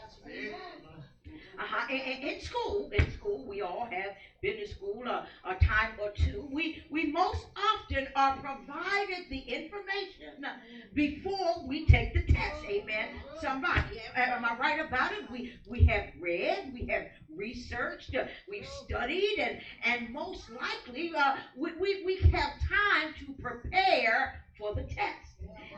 Uh-huh. 1.58 1.84
In, 1.88 2.00
in, 2.28 2.40
school, 2.40 2.88
in 2.92 3.08
school, 3.08 3.44
we 3.44 3.60
all 3.60 3.86
have 3.90 4.12
been 4.40 4.56
to 4.56 4.66
school 4.66 5.06
a, 5.06 5.22
a 5.44 5.54
time 5.54 5.90
or 5.98 6.10
two. 6.10 6.46
We 6.50 6.72
we 6.90 7.04
most 7.04 7.46
often 7.56 8.06
are 8.14 8.32
provided 8.32 9.24
the 9.28 9.38
information 9.38 10.46
before 10.92 11.54
we 11.66 11.80
take 11.80 12.12
the 12.12 12.20
test. 12.20 12.64
Amen. 12.64 13.08
Somebody, 13.34 14.00
am 14.14 14.44
I 14.44 14.52
right 14.54 14.78
about 14.78 15.12
it? 15.12 15.28
We 15.30 15.44
we 15.66 15.80
have 15.84 16.04
read, 16.18 16.70
we 16.72 16.84
have 16.88 17.04
researched, 17.34 18.14
uh, 18.14 18.24
we've 18.46 18.66
studied, 18.66 19.34
and 19.38 19.56
and 19.82 20.08
most 20.10 20.48
likely 20.50 21.10
uh, 21.14 21.32
we, 21.54 21.72
we 21.78 21.96
we 22.04 22.16
have 22.32 22.50
time 22.68 23.12
to 23.18 23.32
prepare 23.40 24.30
for 24.56 24.72
the 24.72 24.82
test. 24.82 25.27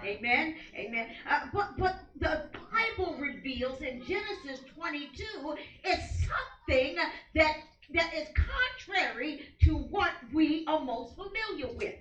Amen. 0.05 0.53
Amen. 0.77 1.07
Uh, 1.27 1.39
but 1.53 1.69
but 1.77 1.95
the 2.19 2.41
Bible 2.73 3.15
reveals 3.15 3.81
in 3.83 4.01
Genesis 4.01 4.61
22 4.75 5.55
is 5.87 6.01
something 6.03 6.97
that 7.35 7.55
that 7.91 8.09
is 8.15 8.29
contrary 8.35 9.37
to 9.61 9.77
what 9.77 10.13
we 10.33 10.63
are 10.67 10.79
most 10.79 11.15
familiar 11.15 11.69
with. 11.69 11.95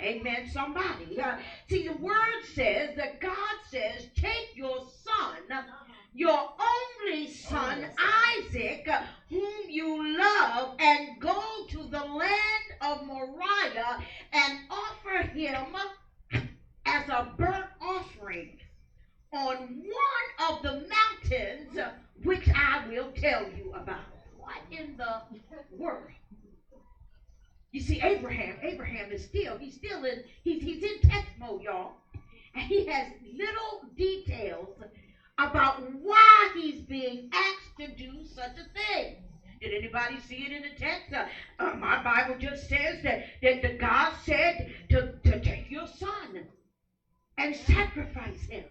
Amen. 0.00 0.44
Somebody. 0.46 1.18
Uh, 1.20 1.34
see, 1.68 1.82
the 1.82 1.92
word 1.92 2.40
says 2.42 2.90
that 2.96 3.18
God 3.20 3.56
says, 3.60 4.06
take 4.16 4.46
your 4.52 4.80
son, 4.80 5.64
your 6.12 6.42
only 6.58 7.26
son, 7.26 7.86
Isaac, 8.36 8.86
whom 9.28 9.68
you 9.68 10.18
love, 10.18 10.70
and 10.78 11.18
go 11.18 11.40
to 11.68 11.84
the 11.84 12.02
land 12.02 12.64
of 12.80 13.00
Moriah 13.00 13.96
and 14.32 14.58
offer 14.70 15.24
him 15.32 15.74
as 16.94 17.08
a 17.08 17.28
burnt 17.36 17.66
offering 17.80 18.56
on 19.32 19.56
one 19.58 20.48
of 20.48 20.62
the 20.62 20.72
mountains 20.72 21.76
which 22.22 22.48
I 22.54 22.86
will 22.88 23.10
tell 23.16 23.48
you 23.48 23.72
about. 23.74 24.04
What 24.38 24.62
in 24.70 24.96
the 24.96 25.20
world? 25.76 26.04
You 27.72 27.80
see, 27.80 28.00
Abraham, 28.00 28.56
Abraham 28.62 29.10
is 29.10 29.24
still, 29.24 29.56
he's 29.56 29.74
still 29.74 30.04
in, 30.04 30.22
he's, 30.44 30.62
he's 30.62 30.82
in 30.84 31.00
test 31.00 31.26
mode, 31.36 31.62
y'all. 31.62 31.94
And 32.54 32.64
he 32.68 32.84
has 32.86 33.08
little 33.20 33.80
details 33.96 34.70
about 35.38 35.74
why 35.80 36.48
he's 36.54 36.80
being 36.82 37.24
asked 37.32 37.70
to 37.80 37.88
do 37.88 38.22
such 38.24 38.52
a 38.56 38.64
thing. 38.78 39.16
Did 39.60 39.72
anybody 39.72 40.18
see 40.18 40.44
it 40.44 40.52
in 40.52 40.62
the 40.62 40.70
text? 40.70 41.12
Uh, 41.12 41.24
uh, 41.58 41.72
my 41.74 41.96
Bible 41.96 42.34
just 42.36 42.68
says 42.68 43.00
that, 43.02 43.18
that 43.42 43.60
the 43.62 43.70
God 43.70 44.12
said 44.14 44.54
to, 44.90 45.04
to 45.24 45.36
take 45.38 45.68
your 45.68 45.86
son 45.86 46.44
and 47.38 47.54
sacrifice 47.54 48.40
him. 48.48 48.64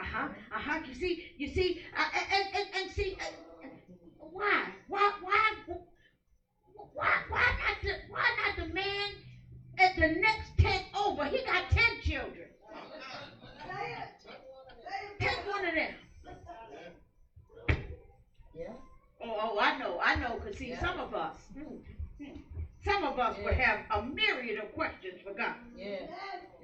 Uh-huh. 0.00 0.28
Uh-huh. 0.54 0.80
You 0.86 0.94
see, 0.94 1.24
you 1.36 1.48
see, 1.48 1.80
uh, 1.96 2.04
and, 2.14 2.46
and, 2.54 2.66
and 2.82 2.90
see, 2.90 3.16
uh, 3.20 3.68
why? 4.18 4.64
Why, 4.88 5.12
why, 5.20 5.52
why, 6.94 7.12
why 7.28 7.40
not 7.40 7.82
the, 7.82 7.92
why 8.08 8.24
not 8.46 8.66
the 8.68 8.72
man 8.72 9.08
at 9.78 9.96
the 9.96 10.20
next 10.20 10.56
tent 10.58 10.84
over? 10.94 11.24
He 11.24 11.38
got 11.44 11.70
ten 11.70 12.00
children. 12.02 12.48
Take 15.20 15.46
one 15.46 15.64
of 15.64 15.74
them. 15.74 15.94
Yeah. 18.54 18.72
Oh, 19.24 19.36
oh, 19.40 19.58
I 19.60 19.78
know, 19.78 19.98
I 20.02 20.14
know, 20.16 20.38
because 20.38 20.58
see, 20.58 20.70
yeah. 20.70 20.80
some 20.80 20.98
of 21.00 21.14
us, 21.14 21.36
hmm, 21.56 21.76
hmm, 22.22 22.38
some 22.84 23.04
of 23.04 23.18
us 23.18 23.36
yeah. 23.38 23.44
would 23.44 23.54
have 23.54 23.80
a 23.90 24.02
myriad 24.02 24.58
of 24.62 24.72
questions 24.72 25.20
for 25.24 25.34
God. 25.34 25.54
Yeah. 25.76 26.06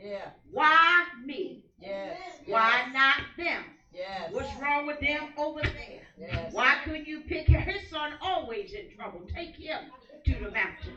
Yeah. 0.03 0.31
Why 0.51 1.05
me? 1.25 1.65
Yes. 1.81 2.19
Why 2.47 2.85
yes. 2.85 2.93
not 2.93 3.21
them? 3.37 3.65
Yes. 3.93 4.33
What's 4.33 4.55
wrong 4.61 4.87
with 4.87 5.01
them 5.01 5.29
over 5.37 5.63
there? 5.63 6.03
Yes. 6.19 6.53
Why 6.53 6.77
couldn't 6.85 7.07
you 7.07 7.21
pick 7.21 7.49
his 7.49 7.89
son 7.91 8.13
always 8.21 8.73
in 8.73 8.91
trouble? 8.97 9.23
Take 9.35 9.57
him 9.57 9.79
to 10.27 10.33
the 10.33 10.51
mountain. 10.51 10.97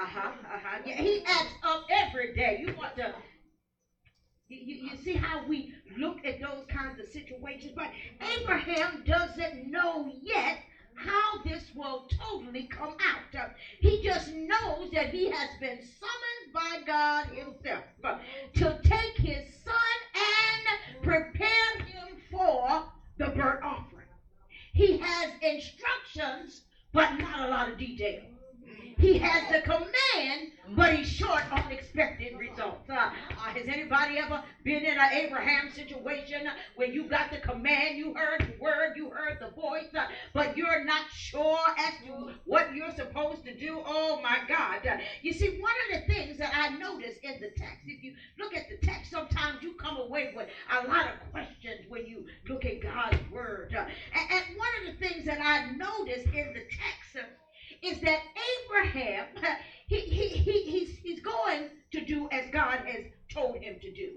Uh-huh. 0.00 0.28
Uh-huh. 0.28 0.78
Yeah, 0.84 0.96
he 0.96 1.24
acts 1.24 1.54
up 1.64 1.84
every 1.90 2.34
day. 2.34 2.58
You 2.60 2.74
want 2.76 2.96
to 2.96 3.14
you, 4.48 4.90
you, 4.90 4.96
see 4.96 5.14
how 5.14 5.44
we 5.46 5.72
look 5.98 6.18
at 6.24 6.40
those 6.40 6.64
kinds 6.68 7.00
of 7.00 7.08
situations, 7.08 7.72
but 7.74 7.88
Abraham 8.38 9.02
doesn't 9.04 9.70
know 9.70 10.08
yet 10.22 10.58
how 10.94 11.42
this 11.44 11.64
will 11.74 12.06
totally 12.30 12.68
come 12.68 12.94
out. 13.06 13.38
Uh, 13.38 13.48
he 13.80 14.02
just 14.02 14.32
knows 14.32 14.90
that 14.92 15.08
he 15.08 15.28
has 15.30 15.48
been 15.60 15.78
summoned 15.82 16.52
by 16.54 16.78
God 16.86 17.26
himself 17.26 17.84
uh, 18.04 18.18
to 18.54 18.78
take 18.82 19.16
his 19.18 19.44
son 19.64 19.74
and 20.14 21.02
prepare 21.02 21.78
him 21.84 22.16
for 22.30 22.84
the 23.18 23.26
burnt 23.26 23.62
offering. 23.62 24.06
He 24.72 24.98
has 24.98 25.30
instructions, 25.42 26.62
but 26.96 27.12
not 27.18 27.46
a 27.46 27.50
lot 27.50 27.68
of 27.68 27.76
detail. 27.76 28.22
He 28.96 29.18
has 29.18 29.44
the 29.52 29.60
command, 29.60 30.48
but 30.74 30.94
he's 30.94 31.06
short 31.06 31.42
on 31.52 31.70
expected 31.70 32.32
results. 32.38 32.88
Uh, 32.88 32.94
uh, 32.94 33.10
has 33.52 33.68
anybody 33.68 34.18
ever 34.18 34.40
been 34.64 34.85
in 34.96 35.02
an 35.02 35.12
Abraham 35.12 35.70
situation 35.70 36.48
where 36.74 36.88
you 36.88 37.04
got 37.04 37.30
the 37.30 37.38
command, 37.38 37.98
you 37.98 38.14
heard 38.14 38.40
the 38.40 38.54
word, 38.58 38.94
you 38.96 39.10
heard 39.10 39.38
the 39.40 39.48
voice, 39.48 39.88
uh, 39.94 40.06
but 40.32 40.56
you're 40.56 40.84
not 40.84 41.02
sure 41.10 41.58
as 41.78 41.92
to 42.04 42.30
what 42.44 42.74
you're 42.74 42.94
supposed 42.94 43.44
to 43.44 43.54
do? 43.54 43.80
Oh 43.84 44.20
my 44.22 44.38
God. 44.48 44.80
You 45.22 45.32
see, 45.32 45.60
one 45.60 45.72
of 45.90 46.00
the 46.00 46.12
things 46.12 46.38
that 46.38 46.52
I 46.54 46.68
notice 46.76 47.16
in 47.22 47.40
the 47.40 47.48
text, 47.56 47.84
if 47.86 48.02
you 48.02 48.14
look 48.38 48.54
at 48.54 48.68
the 48.68 48.86
text, 48.86 49.10
sometimes 49.10 49.62
you 49.62 49.74
come 49.74 49.98
away 49.98 50.32
with 50.34 50.48
a 50.70 50.88
lot 50.88 51.06
of 51.06 51.30
questions 51.30 51.84
when 51.88 52.06
you 52.06 52.24
look 52.48 52.64
at 52.64 52.80
God's 52.80 53.18
word. 53.30 53.74
And, 53.76 54.44
one 54.56 54.68
of 54.80 54.92
the 54.94 55.06
things 55.06 55.26
that 55.26 55.38
I 55.40 55.72
notice 55.72 56.22
in 56.24 56.52
the 56.54 56.60
text, 56.60 57.28
is 57.82 58.00
that 58.00 58.20
Abraham, 58.64 59.26
he, 59.86 60.00
he, 60.00 60.28
he, 60.28 60.62
he's, 60.62 60.98
he's 61.02 61.20
going 61.20 61.68
to 61.92 62.04
do 62.04 62.28
as 62.32 62.46
God 62.50 62.80
has 62.86 63.04
told 63.30 63.56
him 63.58 63.76
to 63.80 63.92
do. 63.92 64.12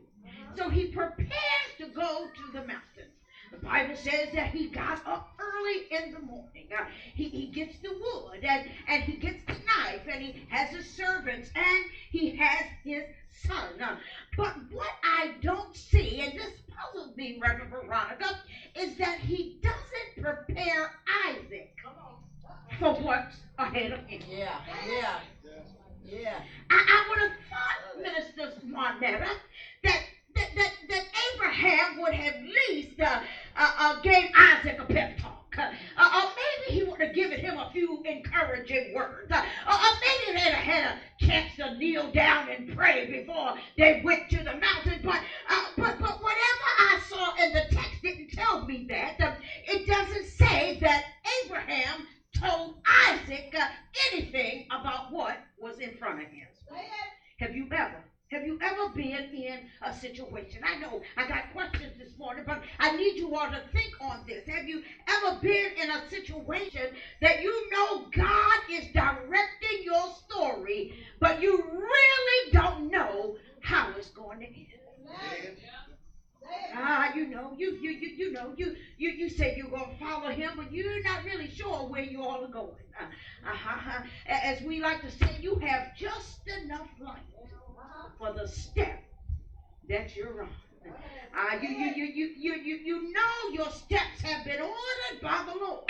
So 0.55 0.69
he 0.69 0.85
prepares 0.85 1.71
to 1.77 1.85
go 1.88 2.27
to 2.35 2.51
the 2.51 2.59
mountains. 2.61 3.13
The 3.51 3.57
Bible 3.57 3.95
says 3.95 4.29
that 4.33 4.49
he 4.49 4.67
got 4.67 4.99
up 5.05 5.27
early 5.39 5.81
in 5.89 6.11
the 6.11 6.19
morning. 6.19 6.67
Uh, 6.77 6.83
he, 7.15 7.29
he 7.29 7.45
gets 7.47 7.77
the 7.79 7.91
wood 7.91 8.43
and, 8.43 8.63
and 8.88 9.03
he 9.03 9.13
gets 9.13 9.39
the 9.47 9.55
knife 9.65 10.01
and 10.07 10.21
he 10.21 10.35
has 10.49 10.69
his 10.69 10.85
servants 10.85 11.49
and 11.55 11.85
he 12.11 12.29
has 12.31 12.65
his 12.83 13.03
son. 13.31 13.81
Uh, 13.81 13.95
but 14.38 14.53
what 14.71 14.91
I 15.03 15.31
don't 15.41 15.75
see, 15.75 16.19
and 16.21 16.33
this 16.33 16.51
puzzles 16.67 17.15
me, 17.15 17.33
Reverend 17.41 17.71
Veronica, 17.71 18.38
is 18.75 18.95
that 18.97 19.17
he 19.19 19.49
doesn't 19.61 20.21
prepare 20.21 20.91
Isaac 21.25 21.69
for 22.79 22.93
what's 22.95 23.41
ahead 23.57 23.91
of 23.91 23.99
him. 24.05 24.21
Yeah, 24.27 24.59
yeah, 24.88 25.19
yeah. 26.05 26.39
I, 26.69 26.81
I 26.88 27.03
would 27.09 27.19
have 27.19 27.31
thought, 27.49 28.01
Minister 28.01 28.49
Monetta, 28.65 29.27
that 29.83 29.99
that, 30.35 30.47
that, 30.55 30.71
that 30.89 31.03
Abraham 31.33 31.97
would 31.97 32.13
have 32.13 32.35
at 32.35 32.41
least 32.69 32.99
uh, 32.99 33.19
uh, 33.55 33.69
uh, 33.77 33.93
gave 34.01 34.27
Isaac 34.35 34.77
a 34.79 34.85
pep 34.85 35.17
talk. 35.17 35.55
Uh, 35.57 35.67
uh, 35.97 36.09
or 36.15 36.29
maybe 36.35 36.75
he 36.77 36.83
would 36.83 37.01
have 37.01 37.13
given 37.13 37.39
him 37.39 37.57
a 37.57 37.65
few 37.71 37.99
encouraging 38.05 38.93
words. 38.93 39.31
Uh, 39.31 39.41
or 39.67 39.77
maybe 40.01 40.38
they'd 40.38 40.53
have 40.53 40.63
had 40.63 40.83
a 40.83 41.25
chance 41.25 41.49
to 41.57 41.73
kneel 41.77 42.07
down 42.11 42.47
and 42.49 42.67
pray 42.67 43.05
before 43.05 43.53
they 43.77 43.99
went 44.03 44.29
to 44.29 44.38
the 44.38 44.53
mountain. 44.53 44.99
But, 45.03 45.21
uh, 45.49 45.61
but, 45.75 45.97
but 45.99 46.21
whatever 46.21 46.67
I 46.79 46.97
saw 47.07 47.31
in 47.43 47.51
the 47.51 47.63
text 47.71 48.01
didn't 48.01 48.29
tell 48.31 48.59
me 48.59 48.85
that. 48.89 49.15
Uh, 49.19 49.31
it 49.65 49.85
doesn't 49.85 50.25
say 50.25 50.77
that 50.81 51.03
Abraham 51.43 52.03
told 52.39 52.71
Isaac 53.07 53.53
uh, 53.57 53.65
anything 54.11 54.63
about 54.71 55.09
what 55.09 55.38
was 55.57 55.79
in 55.79 55.91
front 55.91 56.21
of 56.21 56.27
him. 56.29 56.47
Have 57.39 57.53
you 57.53 57.67
ever? 57.71 58.03
Have 58.31 58.43
you 58.43 58.57
ever 58.61 58.88
been 58.93 59.25
in 59.33 59.63
a 59.81 59.91
situation? 59.91 60.61
I 60.63 60.75
know 60.75 61.01
I 61.17 61.25
got 61.25 61.49
questions 61.51 61.97
this 61.97 62.15
morning, 62.17 62.43
but 62.45 62.59
I 62.79 62.91
need 62.91 63.17
you 63.17 63.33
all 63.35 63.47
to 63.49 63.59
think 63.71 63.91
on 63.99 64.23
this. 64.27 64.43
Have 64.47 64.65
you 64.65 64.81
ever 65.07 65.38
been 65.41 65.71
in 65.81 65.89
a 65.89 65.99
situation 66.09 66.91
that 67.21 67.41
you 67.41 67.69
know 67.71 68.05
God 68.15 68.59
is 68.69 68.85
directing 68.93 69.81
your 69.81 70.07
story, 70.09 70.91
but 71.19 71.41
you 71.41 71.57
really 71.57 72.51
don't 72.51 72.91
know 72.91 73.33
how 73.62 73.89
it's 73.95 74.09
going 74.09 74.39
to 74.39 74.45
end? 74.45 75.57
Ah, 76.73 77.09
you 77.60 77.78
you 77.82 77.92
you 77.92 78.10
you 78.16 78.32
know, 78.32 78.54
you 78.56 78.75
you 78.98 79.10
you 79.10 79.30
say 79.30 79.56
you're 79.58 79.70
gonna 79.70 79.94
follow 80.00 80.30
him, 80.30 80.51
but 80.56 80.72
you're 80.72 81.04
not 81.04 81.24
really 81.24 81.50
sure 81.50 81.88
where 81.88 82.04
you 82.04 82.24
all 82.24 82.44
are 82.44 82.48
going. 82.48 82.72
Uh, 83.00 83.50
uh-huh. 83.50 84.04
As 84.28 84.62
we 84.62 84.80
like 84.80 85.01
to 85.01 85.12
say, 85.12 85.38
you 85.42 85.56
have 85.56 85.96
just 85.96 86.48
enough 86.48 86.88
light 87.00 87.19
for 88.17 88.34
the 88.34 88.48
step 88.48 89.04
that 89.89 90.15
you're 90.15 90.43
on. 90.43 90.50
Uh, 90.86 91.60
you, 91.62 91.69
you, 91.69 92.06
you, 92.06 92.34
you, 92.38 92.54
you, 92.56 92.76
you, 92.84 93.13
know 93.13 93.54
your 93.54 93.69
steps 93.69 94.22
have 94.22 94.43
been 94.45 94.60
ordered 94.60 95.22
by 95.22 95.43
the 95.45 95.58
Lord. 95.58 95.84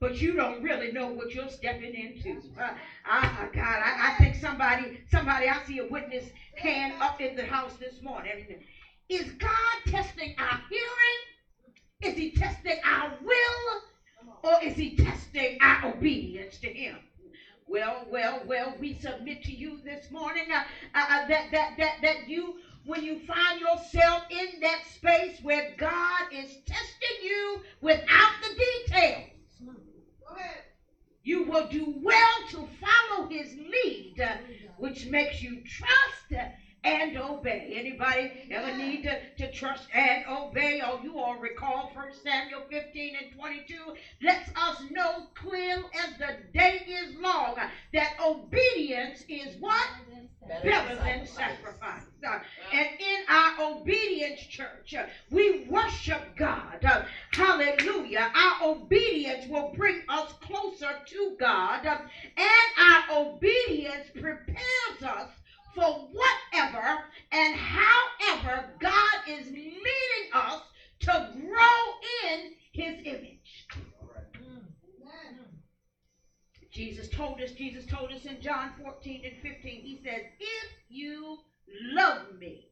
But 0.00 0.20
you 0.20 0.34
don't 0.34 0.62
really 0.62 0.90
know 0.90 1.06
what 1.06 1.32
you're 1.32 1.48
stepping 1.48 1.94
into. 1.94 2.42
Uh, 2.58 2.70
uh, 3.08 3.46
God, 3.54 3.82
I, 3.84 4.10
I 4.10 4.14
think 4.18 4.34
somebody, 4.34 5.00
somebody, 5.10 5.48
I 5.48 5.62
see 5.64 5.78
a 5.78 5.86
witness 5.86 6.24
hand 6.56 6.94
up 7.00 7.20
in 7.20 7.36
the 7.36 7.44
house 7.44 7.74
this 7.78 8.02
morning. 8.02 8.64
Is 9.08 9.30
God 9.38 9.76
testing 9.86 10.32
our 10.38 10.58
hearing? 10.68 11.20
Is 12.02 12.14
he 12.14 12.28
testing 12.28 12.76
our 12.84 13.08
will? 13.08 13.78
Or 14.44 14.56
is 14.62 14.74
he 14.76 14.90
testing 14.90 15.56
our 15.60 15.78
obedience 15.84 16.58
to 16.58 16.70
him? 16.70 16.96
Well, 17.66 18.02
well, 18.06 18.40
well, 18.44 18.74
we 18.78 18.92
submit 18.92 19.42
to 19.42 19.52
you 19.52 19.78
this 19.84 20.10
morning 20.10 20.50
uh, 20.50 20.60
uh, 20.94 21.04
uh, 21.08 21.20
that, 21.28 21.44
that, 21.52 21.68
that, 21.78 21.94
that 22.02 22.28
you, 22.28 22.54
when 22.84 23.02
you 23.02 23.16
find 23.16 23.58
yourself 23.58 24.22
in 24.30 24.60
that 24.60 24.84
space 24.84 25.38
where 25.40 25.62
God 25.76 26.24
is 26.30 26.58
testing 26.66 27.18
you 27.22 27.58
without 27.80 28.30
the 28.40 28.50
details, 28.86 29.24
you 31.22 31.42
will 31.42 31.62
do 31.62 31.86
well 32.02 32.42
to 32.46 32.66
follow 32.80 33.26
his 33.28 33.54
lead, 33.56 34.20
uh, 34.20 34.36
which 34.76 35.06
makes 35.06 35.40
you 35.42 35.60
trust 35.64 36.21
obey. 37.22 37.74
Anybody 37.76 38.48
ever 38.50 38.76
need 38.76 39.04
to, 39.04 39.18
to 39.38 39.52
trust 39.52 39.88
and 39.94 40.24
obey? 40.26 40.82
Oh, 40.84 41.00
you 41.02 41.18
all 41.18 41.36
recall 41.36 41.90
1 41.94 42.06
Samuel 42.22 42.62
15 42.70 43.16
and 43.16 43.32
22 43.32 43.94
lets 44.22 44.50
us 44.56 44.82
know 44.90 45.28
clear 45.34 45.82
as 46.04 46.18
the 46.18 46.36
day 46.52 46.82
is 46.86 47.16
long 47.16 47.56
that 47.92 48.16
obedience 48.20 49.24
is 49.28 49.56
what? 49.60 49.88
Better, 50.48 50.70
Better 50.70 50.96
than 50.96 51.26
sacrifice. 51.26 52.02
Uh, 52.26 52.38
and 52.72 52.88
in 53.00 53.24
our 53.28 53.76
obedience 53.76 54.40
church, 54.40 54.94
uh, 54.94 55.04
we 55.30 55.66
worship 55.68 56.36
God. 56.36 56.84
Uh, 56.84 57.02
hallelujah. 57.32 58.30
Our 58.34 58.70
obedience 58.70 59.46
will 59.48 59.72
bring 59.76 60.02
us 60.08 60.32
closer 60.40 60.98
to 61.04 61.36
God, 61.38 61.86
and 61.86 62.00
our 62.78 63.04
obedience 63.18 64.08
prepares 64.14 65.02
us 65.04 65.28
for 65.74 66.08
whatever 66.12 67.04
and 67.32 67.54
however 67.54 68.70
God 68.80 69.28
is 69.28 69.46
leading 69.46 70.32
us 70.34 70.60
to 71.00 71.28
grow 71.34 72.30
in 72.32 72.52
his 72.72 72.98
image. 73.04 73.66
Jesus 76.72 77.08
told 77.08 77.40
us, 77.40 77.50
Jesus 77.52 77.84
told 77.84 78.12
us 78.12 78.24
in 78.24 78.40
John 78.40 78.72
14 78.82 79.22
and 79.26 79.36
15, 79.42 79.82
he 79.82 80.00
says, 80.02 80.22
if 80.40 80.68
you 80.88 81.38
love 81.94 82.38
me, 82.38 82.70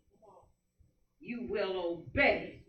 you 1.21 1.47
will 1.51 1.77
obey 1.77 2.63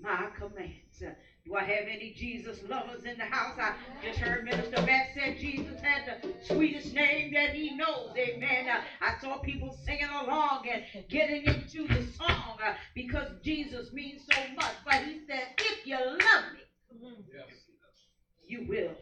my 0.00 0.28
commands. 0.38 1.02
Do 1.46 1.54
I 1.54 1.62
have 1.62 1.86
any 1.88 2.10
Jesus 2.10 2.58
lovers 2.68 3.04
in 3.04 3.18
the 3.18 3.24
house? 3.24 3.56
I 3.56 3.74
just 4.04 4.18
heard 4.18 4.44
Minister 4.44 4.82
Matt 4.82 5.10
said 5.14 5.38
Jesus 5.38 5.80
had 5.80 6.20
the 6.20 6.32
sweetest 6.42 6.92
name 6.92 7.32
that 7.34 7.50
he 7.50 7.76
knows. 7.76 8.10
Amen. 8.16 8.68
Uh, 8.68 8.80
I 9.00 9.16
saw 9.20 9.38
people 9.38 9.78
singing 9.84 10.08
along 10.08 10.66
and 10.68 10.82
getting 11.08 11.44
into 11.44 11.86
the 11.86 12.02
song 12.02 12.58
uh, 12.64 12.72
because 12.96 13.28
Jesus 13.44 13.92
means 13.92 14.22
so 14.32 14.40
much. 14.56 14.72
But 14.84 14.96
he 15.04 15.20
said, 15.28 15.54
if 15.58 15.86
you 15.86 15.98
love 15.98 16.44
me, 16.52 17.14
you 18.48 18.66
will 18.68 18.96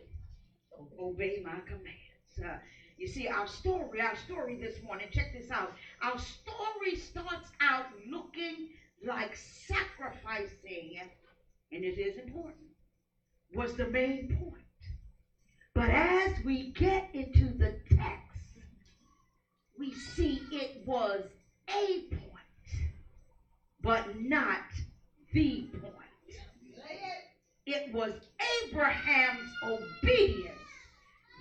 obey 1.01 1.41
my 1.43 1.61
commands. 1.67 2.39
Uh, 2.45 2.59
you 2.99 3.07
see, 3.07 3.27
our 3.27 3.47
story, 3.47 4.03
our 4.03 4.17
story 4.17 4.59
this 4.61 4.83
morning, 4.83 5.07
check 5.11 5.33
this 5.33 5.51
out. 5.51 5.73
Our 6.03 6.19
story 6.19 6.97
starts 6.97 7.51
out 7.63 7.87
looking 8.07 8.69
like 9.07 9.35
sacrificing 9.35 11.01
and 11.73 11.85
it 11.85 11.99
is 11.99 12.19
important, 12.19 12.71
was 13.55 13.75
the 13.75 13.87
main 13.87 14.29
point. 14.29 14.63
But 15.75 15.91
as 15.91 16.33
we 16.45 16.73
get 16.73 17.09
into 17.13 17.53
the 17.53 17.75
text, 17.95 18.59
we 19.79 19.93
see 19.95 20.43
it 20.53 20.87
was 20.87 21.25
a 21.71 22.03
point, 22.11 22.89
but 23.83 24.17
not 24.17 24.61
the 25.33 25.65
point. 25.81 25.93
It 27.67 27.93
was 27.93 28.13
Abraham's 28.65 29.51
obedience 29.63 30.55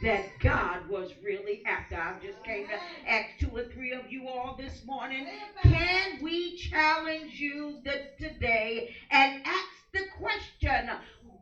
that 0.03 0.23
God 0.39 0.87
was 0.87 1.13
really 1.23 1.61
after. 1.65 1.95
I 1.95 2.13
just 2.21 2.43
came 2.43 2.67
to 2.67 2.77
ask 3.07 3.27
two 3.39 3.49
or 3.55 3.63
three 3.63 3.93
of 3.93 4.07
you 4.09 4.27
all 4.27 4.55
this 4.57 4.83
morning. 4.85 5.25
Can 5.63 6.21
we 6.21 6.55
challenge 6.55 7.39
you 7.39 7.79
the, 7.83 8.01
today 8.19 8.85
and 9.11 9.33
ask 9.45 9.65
the 9.93 10.03
question 10.17 10.91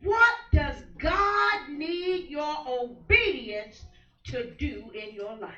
what 0.01 0.33
does 0.51 0.83
God 0.99 1.69
need 1.69 2.27
your 2.29 2.57
obedience 2.67 3.85
to 4.25 4.43
do 4.57 4.91
in 4.93 5.13
your 5.13 5.35
life? 5.35 5.51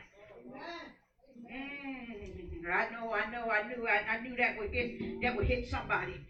Mm, 1.52 2.64
I 2.84 2.92
know, 2.92 3.14
I 3.14 3.26
know, 3.26 3.50
I 3.50 3.62
knew, 3.62 3.88
I, 3.88 4.02
I 4.08 4.16
knew 4.18 4.36
that 4.36 4.58
would 4.58 4.74
hit 4.74 5.22
that 5.22 5.36
would 5.36 5.46
hit 5.46 5.66
somebody. 5.66 6.26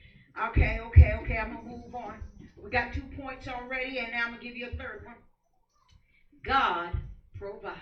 Okay, 0.48 0.80
okay, 0.80 1.14
okay. 1.14 1.38
I'm 1.38 1.50
gonna 1.50 1.62
move 1.68 1.96
on. 1.96 2.20
We 2.62 2.70
got 2.70 2.94
two 2.94 3.08
points 3.08 3.48
already, 3.48 4.00
and 4.00 4.12
now 4.12 4.24
I'm 4.24 4.30
gonna 4.30 4.42
give 4.42 4.56
you 4.56 4.66
a 4.66 4.78
third 4.78 5.00
one. 5.04 5.16
God 6.46 6.92
provides. 7.38 7.78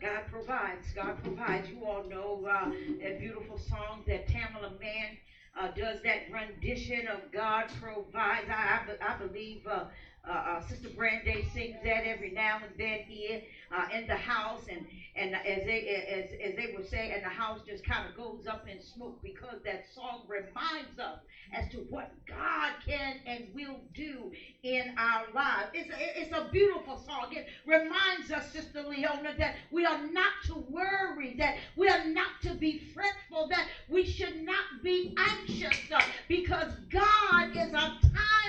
God 0.00 0.26
provides. 0.26 0.92
God 0.92 1.16
provides. 1.22 1.68
You 1.68 1.84
all 1.84 2.02
know 2.02 2.44
uh, 2.46 2.68
that 3.00 3.18
beautiful 3.18 3.56
song 3.56 4.02
that 4.06 4.26
Tamela 4.26 4.70
Mann 4.78 5.16
uh, 5.58 5.68
does 5.68 6.00
that 6.02 6.22
rendition 6.30 7.06
of 7.08 7.20
God 7.32 7.66
provides. 7.80 8.48
I, 8.48 8.80
I, 9.00 9.14
I 9.14 9.18
believe 9.18 9.66
uh, 9.66 9.84
uh, 10.26 10.32
uh, 10.32 10.60
Sister 10.60 10.88
Brandy 10.88 11.46
sings 11.52 11.76
that 11.84 12.06
every 12.06 12.30
now 12.30 12.58
and 12.62 12.72
then 12.78 13.00
here 13.06 13.42
uh, 13.70 13.84
in 13.92 14.06
the 14.06 14.16
house, 14.16 14.62
and 14.70 14.86
and 15.16 15.34
as 15.34 15.64
they 15.66 15.86
as 15.86 16.30
as 16.40 16.56
they 16.56 16.72
would 16.74 16.88
say, 16.88 17.12
and 17.12 17.22
the 17.22 17.28
house 17.28 17.60
just 17.66 17.84
kind 17.84 18.08
of 18.08 18.16
goes 18.16 18.46
up 18.46 18.66
in 18.66 18.80
smoke 18.80 19.20
because 19.22 19.60
that 19.64 19.84
song 19.94 20.22
reminds 20.26 20.98
us 20.98 21.18
as 21.52 21.68
to 21.68 21.78
what 21.90 22.10
God 22.26 22.72
can 22.86 23.16
and 23.26 23.44
will 23.54 23.76
do 23.94 24.32
in 24.62 24.94
our 24.96 25.24
lives. 25.34 25.68
It's 25.74 25.90
a, 25.90 26.20
it's 26.20 26.32
a 26.32 26.48
beautiful 26.50 26.96
song. 26.96 27.26
It 27.32 27.46
reminds 27.66 28.30
us, 28.32 28.50
Sister 28.50 28.82
Leona, 28.82 29.34
that 29.38 29.56
we 29.70 29.84
are 29.84 30.00
not 30.10 30.32
to 30.46 30.54
worry, 30.70 31.34
that 31.38 31.56
we 31.76 31.88
are 31.88 32.04
not 32.06 32.40
to 32.42 32.54
be 32.54 32.80
fretful, 32.94 33.48
that 33.50 33.66
we 33.94 34.04
should 34.04 34.44
not 34.44 34.82
be 34.82 35.16
anxious 35.16 35.78
uh, 35.92 36.02
because 36.26 36.72
God 36.90 37.56
is 37.56 37.72
a 37.72 37.96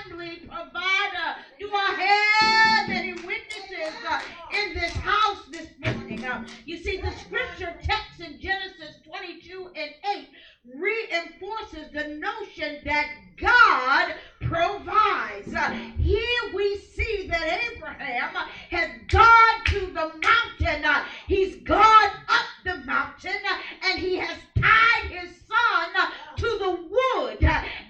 timely 0.04 0.38
provider. 0.38 1.38
Do 1.60 1.70
I 1.72 2.82
have 2.82 2.90
any 2.90 3.12
witnesses 3.12 3.94
uh, 4.10 4.20
in 4.52 4.74
this 4.74 4.90
house 4.90 5.44
this 5.52 5.68
morning? 5.78 6.24
Uh, 6.24 6.44
you 6.64 6.76
see, 6.78 7.00
the 7.00 7.12
scripture 7.12 7.72
text 7.80 8.20
in 8.20 8.40
Genesis 8.40 8.96
22 9.06 9.70
and 9.76 9.90
8 10.16 10.28
reinforces 10.64 11.92
the 11.92 12.08
notion 12.18 12.80
that 12.84 13.06
God 13.36 14.14
provides. 14.48 15.52
Here 15.98 16.42
we 16.54 16.76
see 16.76 17.26
that 17.28 17.60
Abraham 17.72 18.36
has 18.70 18.88
gone 19.08 19.62
to 19.66 19.80
the 19.92 20.06
mountain. 20.06 21.04
He's 21.26 21.56
gone 21.56 22.10
up 22.28 22.46
the 22.64 22.76
mountain 22.76 23.40
and 23.82 23.98
he 23.98 24.16
has 24.16 24.38
tied 24.58 25.04
his 25.10 25.30
son 25.48 26.08
to 26.36 26.56
the 26.58 26.70
wood 26.70 27.38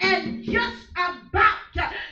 and 0.01 0.43
just 0.43 0.89
about 0.97 1.59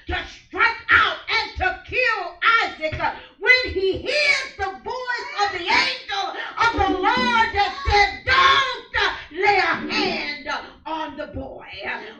to 0.06 0.24
strike 0.26 0.84
out 0.90 1.16
and 1.28 1.50
to 1.56 1.76
kill 1.84 2.30
Isaac 2.64 2.94
when 3.38 3.72
he 3.72 3.98
hears 3.98 4.50
the 4.58 4.70
voice 4.70 5.30
of 5.44 5.52
the 5.52 5.58
angel 5.60 6.32
of 6.58 6.72
the 6.72 6.98
Lord 6.98 7.48
that 7.54 7.72
said, 7.86 8.24
Don't 8.24 9.42
lay 9.42 9.56
a 9.58 9.94
hand 9.94 10.48
on 10.86 11.16
the 11.16 11.26
boy. 11.26 11.64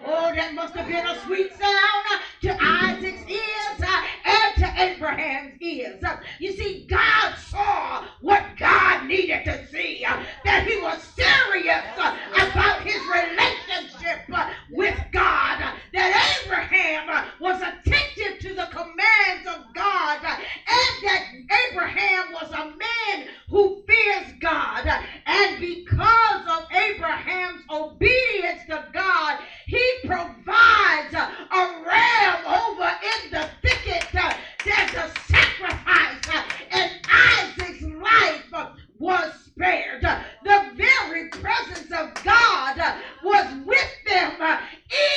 Oh, 0.05 0.33
that 0.35 0.53
must 0.55 0.75
have 0.77 0.87
been 0.87 1.07
a 1.07 1.15
sweet 1.15 1.51
sound 1.53 2.21
to 2.43 2.55
Isaac's 2.61 3.25
ears 3.29 3.81
uh, 3.87 4.01
and 4.25 4.55
to 4.57 4.71
Abraham's 4.83 5.55
ears. 5.61 5.99
Uh, 6.05 6.17
You 6.39 6.53
see, 6.53 6.85
God 6.89 7.35
saw 7.37 8.01
what 8.21 8.43
God 8.57 9.03
needed 9.03 9.45
to 9.45 9.59
see, 9.59 10.05
uh, 10.07 10.17
that 10.45 10.63
he 10.65 10.77
was 10.77 11.01
serious 11.01 11.85
uh, 11.97 12.11
about 12.35 12.81
his 12.81 13.07
relationship 13.07 14.21
uh, 14.33 14.45
with 14.69 14.97
God, 15.13 15.61
uh, 15.61 15.73
that 15.93 16.39
Abraham 16.43 17.09
uh, 17.09 17.23
was 17.39 17.61
attentive 17.61 18.39
to 18.41 18.55
the 18.55 18.67
commands 18.71 19.47
of 19.47 19.73
God, 19.73 20.19
uh, 20.25 20.37
and 20.69 21.03
that 21.03 21.23
Abraham 21.71 22.31
was 22.31 22.51
a 22.53 22.65
man 22.65 23.25
who 23.49 23.71
fears 23.87 24.33
God. 24.41 24.87
uh, 24.87 24.99
And 25.27 25.59
because 25.59 26.43
of 26.47 26.65
Abraham's 26.73 27.63
obedience 27.71 28.65
to 28.65 28.83
God, 28.93 29.37
he 29.67 29.83
provides 30.05 31.15
uh, 31.15 31.27
a 31.51 31.69
ram 31.87 32.47
over 32.47 32.91
in 33.03 33.31
the 33.31 33.49
thicket. 33.63 34.07
uh, 34.15 34.33
There's 34.65 34.95
a 34.95 35.09
sacrifice, 35.29 36.21
uh, 36.29 36.43
and 36.71 36.93
Isaac's 37.09 37.83
life 37.83 38.43
uh, 38.53 38.67
was 38.99 39.33
spared. 39.35 40.05
Uh, 40.05 40.17
The 40.43 40.63
very 40.75 41.25
presence 41.25 41.91
of 41.93 42.13
God 42.23 42.79
uh, 42.79 42.93
was 43.23 43.53
with 43.55 43.89
them, 44.07 44.41
uh, 44.41 44.57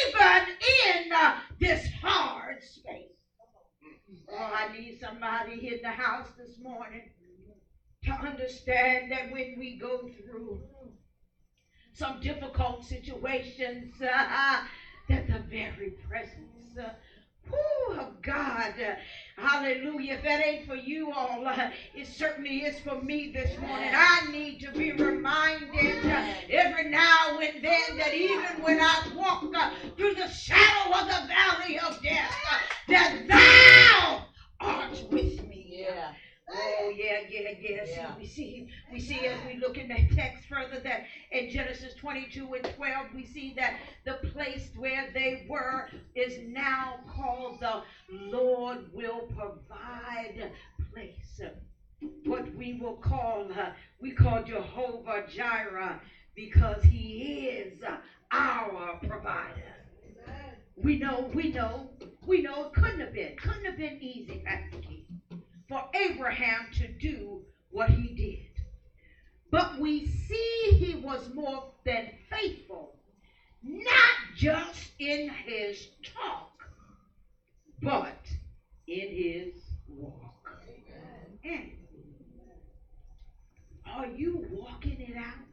even 0.08 0.48
in 0.94 1.12
uh, 1.14 1.32
this 1.60 1.88
hard 2.02 2.62
space. 2.62 3.08
Oh, 4.32 4.38
I 4.54 4.68
need 4.68 4.96
somebody 5.00 5.70
in 5.74 5.82
the 5.82 5.92
house 5.92 6.32
this 6.38 6.58
morning 6.60 7.04
to 8.06 8.12
understand 8.12 9.12
that 9.12 9.30
when 9.30 9.56
we 9.58 9.74
go 9.74 10.08
through 10.18 10.60
some 11.94 12.20
difficult 12.20 12.84
situations, 13.28 13.94
uh, 14.02 14.64
that 15.10 15.28
the 15.28 15.40
very 15.50 15.94
presence 16.08 16.78
uh, 16.80 18.00
of 18.00 18.22
God, 18.22 18.74
uh, 18.80 18.96
hallelujah, 19.42 20.16
if 20.16 20.24
that 20.24 20.46
ain't 20.46 20.68
for 20.68 20.76
you 20.76 21.12
all, 21.12 21.46
uh, 21.46 21.70
it 21.96 22.08
certainly 22.08 22.60
is 22.60 22.80
for 22.80 23.02
me 23.02 23.32
this 23.34 23.58
morning. 23.60 23.92
I 23.94 24.30
need 24.32 24.60
to 24.62 24.72
be 24.72 24.92
reminded 24.92 26.06
uh, 26.06 26.26
every 26.50 26.90
now 26.90 27.40
and 27.42 27.64
then 27.64 27.98
that 27.98 28.14
even 28.14 28.62
when 28.62 28.80
I 28.82 29.12
walk 29.16 29.46
uh, 29.56 29.72
through 29.96 30.16
the 30.16 30.28
shadow 30.28 30.98
of 30.98 31.08
the 31.08 31.28
valley 31.28 31.80
of 31.80 32.02
death, 32.02 32.36
uh, 32.52 32.58
that 32.90 33.28
thou 33.28 34.26
art 34.60 34.92
with 35.12 35.48
me. 35.48 35.86
Yeah. 35.88 36.12
Oh 36.50 36.90
yeah, 36.94 37.18
yeah, 37.28 37.50
yeah. 37.60 37.84
See, 37.84 37.92
Yeah. 37.92 38.16
we 38.16 38.26
see, 38.26 38.66
we 38.92 39.00
see 39.00 39.26
as 39.26 39.42
we 39.46 39.56
look 39.56 39.78
in 39.78 39.88
that 39.90 40.10
text 40.10 40.46
further 40.48 40.80
that 40.80 41.02
in 41.32 41.48
Genesis 41.48 41.94
22 41.94 42.54
and 42.54 42.64
12, 42.66 43.08
we 43.14 43.24
see 43.24 43.52
that 43.52 43.74
the 44.06 44.16
place 44.16 44.70
where 44.76 45.06
they 45.14 45.34
were 45.48 45.86
is 46.16 46.38
now 46.38 47.00
called 47.06 47.60
the 47.60 47.82
Lord 48.10 48.80
will 48.94 49.22
provide 49.22 50.50
place. 50.92 51.40
What 52.24 52.48
we 52.56 52.74
will 52.74 52.94
call, 52.94 53.52
uh, 53.52 53.70
we 54.00 54.12
call 54.12 54.40
Jehovah 54.40 55.22
Jireh 55.26 55.98
because 56.36 56.82
He 56.84 57.48
is 57.48 57.84
our 58.32 58.96
provider. 58.96 59.74
We 60.76 60.96
know, 60.96 61.28
we 61.34 61.48
know, 61.48 61.90
we 62.26 62.40
know 62.40 62.64
it 62.64 62.74
couldn't 62.74 63.00
have 63.00 63.12
been, 63.12 63.34
couldn't 63.36 63.66
have 63.66 63.78
been 63.78 63.98
easy, 64.00 64.40
Pastor 64.46 64.78
Keith 64.78 65.17
for 65.68 65.84
Abraham 65.94 66.68
to 66.74 66.88
do 66.88 67.42
what 67.70 67.90
he 67.90 68.14
did. 68.16 68.64
But 69.52 69.80
we 69.80 70.08
see 70.08 70.70
he 70.72 70.96
was 70.96 71.30
more 71.34 71.72
than 71.86 72.10
faithful, 72.30 72.96
not 73.64 74.36
just 74.36 74.92
in 75.00 75.30
his 75.30 75.88
talk, 76.04 76.52
but 77.82 78.20
in 78.88 79.10
his 79.10 79.54
walk. 79.88 80.34
Mm. 81.46 81.72
Are 83.86 84.08
you 84.08 84.46
walking 84.52 85.00
it 85.00 85.18
out? 85.18 85.47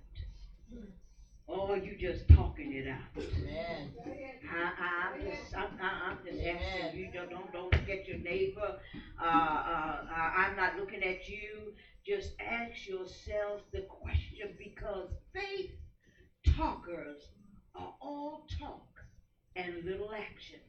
Or 1.47 1.77
you 1.77 1.97
just 1.99 2.27
talking 2.29 2.73
it 2.73 2.87
out? 2.89 3.01
Amen. 3.17 3.93
I, 4.51 4.71
I, 4.79 5.09
I'm 5.15 5.21
just, 5.21 5.57
I'm, 5.57 5.69
I- 5.81 6.11
I'm 6.11 6.19
just 6.25 6.41
asking 6.45 6.99
you, 6.99 7.11
don't, 7.13 7.31
don't, 7.31 7.53
don't 7.53 7.73
look 7.73 7.89
at 7.91 8.09
your 8.09 8.19
neighbor. 8.19 8.79
Uh, 9.21 9.25
uh, 9.25 10.05
I'm 10.11 10.57
not 10.57 10.77
looking 10.79 11.03
at 11.03 11.29
you. 11.29 11.73
Just 12.07 12.33
ask 12.41 12.87
yourselves 12.87 13.65
the 13.73 13.83
question 13.83 14.55
because 14.59 15.09
faith 15.35 15.71
talkers 16.57 17.23
are 17.75 17.95
all 18.01 18.47
talk 18.59 18.87
and 19.57 19.85
little 19.85 20.13
action. 20.13 20.61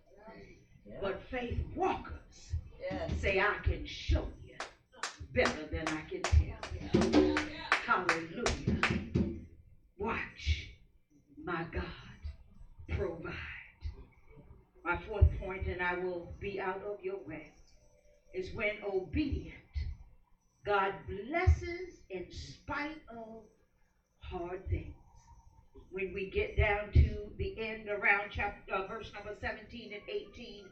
Yeah. 0.85 0.95
But 1.01 1.21
faith 1.31 1.57
walkers 1.75 2.53
Yes. 2.91 3.11
say, 3.19 3.39
I 3.39 3.55
can 3.63 3.85
show 3.85 4.27
you 4.43 4.55
better 5.33 5.65
than 5.71 5.87
I 5.87 6.01
can 6.01 6.21
tell 6.21 6.45
you. 6.73 7.35
Hallelujah. 7.85 8.81
Watch 9.97 10.64
my 11.45 11.63
God 11.71 11.83
provide. 12.89 13.33
My 14.83 14.97
fourth 15.07 15.27
point, 15.39 15.67
and 15.67 15.81
I 15.81 15.95
will 15.95 16.33
be 16.39 16.59
out 16.59 16.81
of 16.83 16.97
your 17.03 17.19
way, 17.27 17.51
is 18.33 18.53
when 18.53 18.77
obedient, 18.83 19.55
God 20.65 20.93
blesses 21.07 22.01
in 22.09 22.25
spite 22.31 23.01
of 23.09 23.43
hard 24.19 24.67
things. 24.69 24.93
When 25.91 26.13
we 26.13 26.29
get 26.29 26.57
down 26.57 26.91
to 26.93 27.31
the 27.37 27.55
end 27.59 27.89
around 27.89 28.31
chapter 28.31 28.73
uh, 28.73 28.87
verse 28.87 29.11
number 29.13 29.35
17 29.39 29.93
and 29.93 30.01
18, 30.09 30.65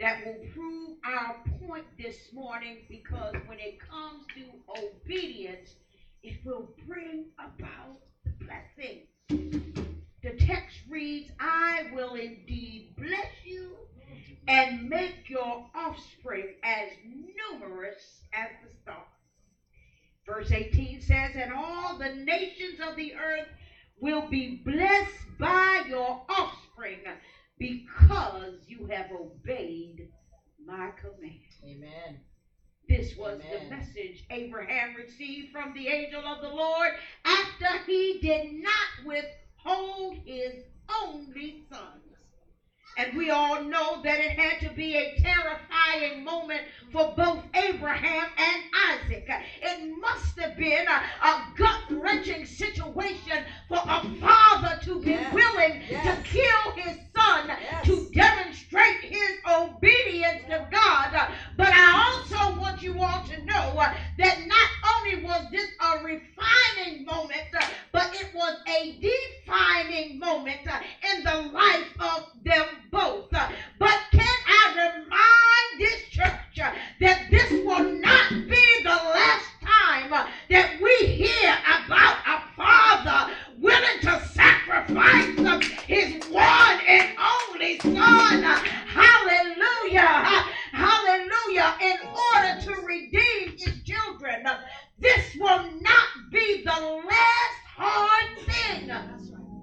that 0.00 0.24
will 0.24 0.38
prove 0.54 0.96
our 1.04 1.42
point 1.66 1.86
this 1.98 2.32
morning 2.32 2.84
because 2.88 3.34
when 3.46 3.58
it 3.58 3.78
comes 3.80 4.24
to 4.36 4.44
obedience, 4.80 5.74
it 6.22 6.38
will 6.44 6.68
bring 6.86 7.24
about 7.38 7.98
the 8.24 8.44
blessing. 8.44 9.87
The 10.22 10.32
text 10.32 10.80
reads, 10.90 11.30
I 11.40 11.84
will 11.92 12.14
indeed 12.14 12.94
bless 12.96 13.28
you 13.44 13.76
and 14.48 14.88
make 14.88 15.28
your 15.28 15.62
offspring 15.74 16.54
as 16.64 16.88
numerous 17.04 18.22
as 18.32 18.50
the 18.62 18.70
stars. 18.82 19.06
Verse 20.26 20.50
18 20.52 21.00
says, 21.00 21.36
And 21.36 21.52
all 21.52 21.98
the 21.98 22.10
nations 22.10 22.80
of 22.80 22.96
the 22.96 23.14
earth 23.14 23.46
will 24.00 24.22
be 24.30 24.60
blessed 24.64 25.26
by 25.38 25.82
your 25.88 26.18
offspring 26.28 27.04
because 27.58 28.54
you 28.66 28.86
have 28.86 29.10
obeyed 29.12 30.08
my 30.64 30.90
command. 31.00 31.40
Amen. 31.64 32.18
This 32.88 33.16
was 33.16 33.40
Amen. 33.40 33.70
the 33.70 33.76
message 33.76 34.24
Abraham 34.30 34.94
received 34.94 35.48
from 35.52 35.72
the 35.74 35.88
angel 35.88 36.26
of 36.26 36.40
the 36.40 36.48
Lord 36.50 36.90
after 37.24 37.78
he 37.86 38.18
did 38.20 38.44
not 38.44 39.06
withhold 39.06 39.47
his 40.24 40.54
only 41.04 41.64
son. 41.72 42.00
And 42.98 43.16
we 43.16 43.30
all 43.30 43.62
know 43.62 44.02
that 44.02 44.20
it 44.20 44.32
had 44.38 44.60
to 44.60 44.70
be 44.70 44.96
a 44.96 45.14
terrifying 45.22 46.24
moment 46.24 46.64
for 46.92 47.14
both 47.16 47.40
Abraham 47.54 48.28
and 48.36 48.62
Isaac. 48.90 49.28
It 49.62 50.00
must 50.00 50.38
have 50.40 50.56
been 50.56 50.86
a, 50.88 51.00
a 51.28 51.52
gut 51.56 51.78
wrenching 51.90 52.44
situation 52.44 53.44
for 53.68 53.78
a 53.86 54.00
father 54.20 54.78
to 54.82 55.00
be 55.00 55.10
Yes. 55.12 55.34
willing 55.34 55.80
Yes. 55.88 56.04
to 56.18 56.22
kill 56.24 56.72
his 56.74 56.97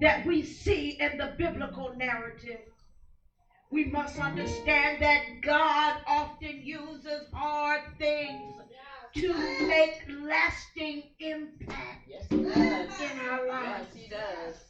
that 0.06 0.26
we 0.26 0.44
see 0.44 0.96
in 1.00 1.18
the 1.18 1.28
biblical 1.28 1.90
narrative. 1.90 2.62
We 3.72 3.86
must 3.86 4.20
understand 4.20 5.00
that 5.02 5.42
God 5.42 5.96
often 6.08 6.62
uses 6.62 7.28
hard 7.34 7.82
things 8.00 8.56
to 9.18 9.50
make 9.68 10.04
lasting 10.10 11.06
impact 11.20 12.02
Yes, 12.32 13.00
in 13.00 13.18
our 13.18 13.46
lives. 13.46 13.88
Yes, 13.88 13.94
he 13.94 14.08
does. 14.08 14.66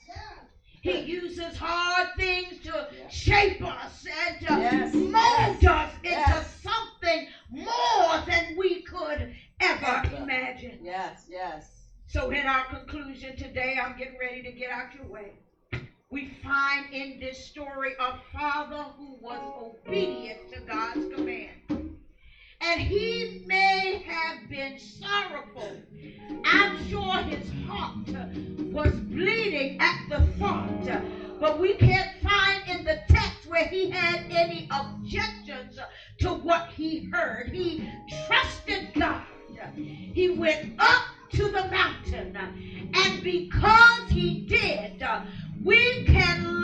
He 0.82 0.98
uses 1.00 1.58
hard 1.58 2.08
things 2.18 2.60
to 2.60 2.86
shape 3.08 3.64
us 3.64 4.06
and 4.28 4.40
to 4.42 4.58
Yes, 4.58 4.94
mold 4.94 5.66
yes, 5.66 5.66
us 5.66 5.98
into 6.04 6.42
yes. 6.42 6.58
something 6.64 7.26
more 7.50 8.20
than 8.26 8.56
we 8.58 8.80
could 8.80 9.28
Ever. 9.62 10.02
imagine. 10.18 10.78
Yes, 10.84 11.26
yes. 11.28 11.75
So, 12.08 12.30
in 12.30 12.46
our 12.46 12.66
conclusion 12.66 13.36
today, 13.36 13.78
I'm 13.82 13.98
getting 13.98 14.18
ready 14.20 14.44
to 14.44 14.52
get 14.52 14.70
out 14.70 14.94
your 14.96 15.06
way. 15.06 15.34
We 16.12 16.38
find 16.44 16.94
in 16.94 17.20
this 17.20 17.46
story 17.46 17.94
a 18.00 18.20
father 18.32 18.86
who 18.98 19.18
was 19.20 19.40
obedient 19.60 20.54
to 20.54 20.62
God's 20.62 21.14
command. 21.14 21.98
And 22.62 22.80
he 22.80 23.44
may 23.48 24.06
have 24.08 24.50
been 24.50 24.80
sorrowful. 24.80 25.82
I'm 26.46 26.88
sure 26.88 27.18
his 27.24 27.52
heart 27.68 28.08
was 28.72 28.94
bleeding 28.94 29.78
at 29.82 30.08
the 30.08 30.22
thought. 30.38 31.02
But 31.40 31.60
we 31.60 31.74
can't 31.74 32.12
find 32.22 32.70
in 32.70 32.86
the 32.86 33.02
text 33.10 33.48
where 33.48 33.66
he 33.66 33.90
had 33.90 34.26
any 34.30 34.70
objections 34.72 35.80
to 36.20 36.30
what 36.30 36.70
he 36.70 37.10
heard. 37.12 37.50
He 37.50 37.90
trusted 38.28 38.94
God. 38.94 39.24
He 39.76 40.30
went 40.30 40.76
up 40.80 41.04
to 41.32 41.50
the 41.50 41.64
mountain. 41.64 42.36
And 42.96 43.22
because 43.22 44.04
he 44.10 44.36
did, 44.46 45.02
we 45.64 46.04
can 46.06 46.55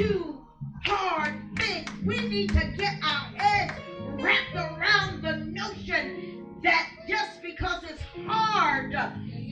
do 0.00 0.40
hard 0.84 1.34
things. 1.58 1.90
We 2.06 2.16
need 2.28 2.48
to 2.50 2.64
get 2.78 2.94
our 3.02 3.26
heads 3.36 3.74
wrapped 4.18 4.54
around 4.54 5.22
the 5.22 5.36
notion 5.44 6.58
that 6.62 6.88
just 7.06 7.42
because 7.42 7.84
it's 7.84 8.02
hard 8.26 8.92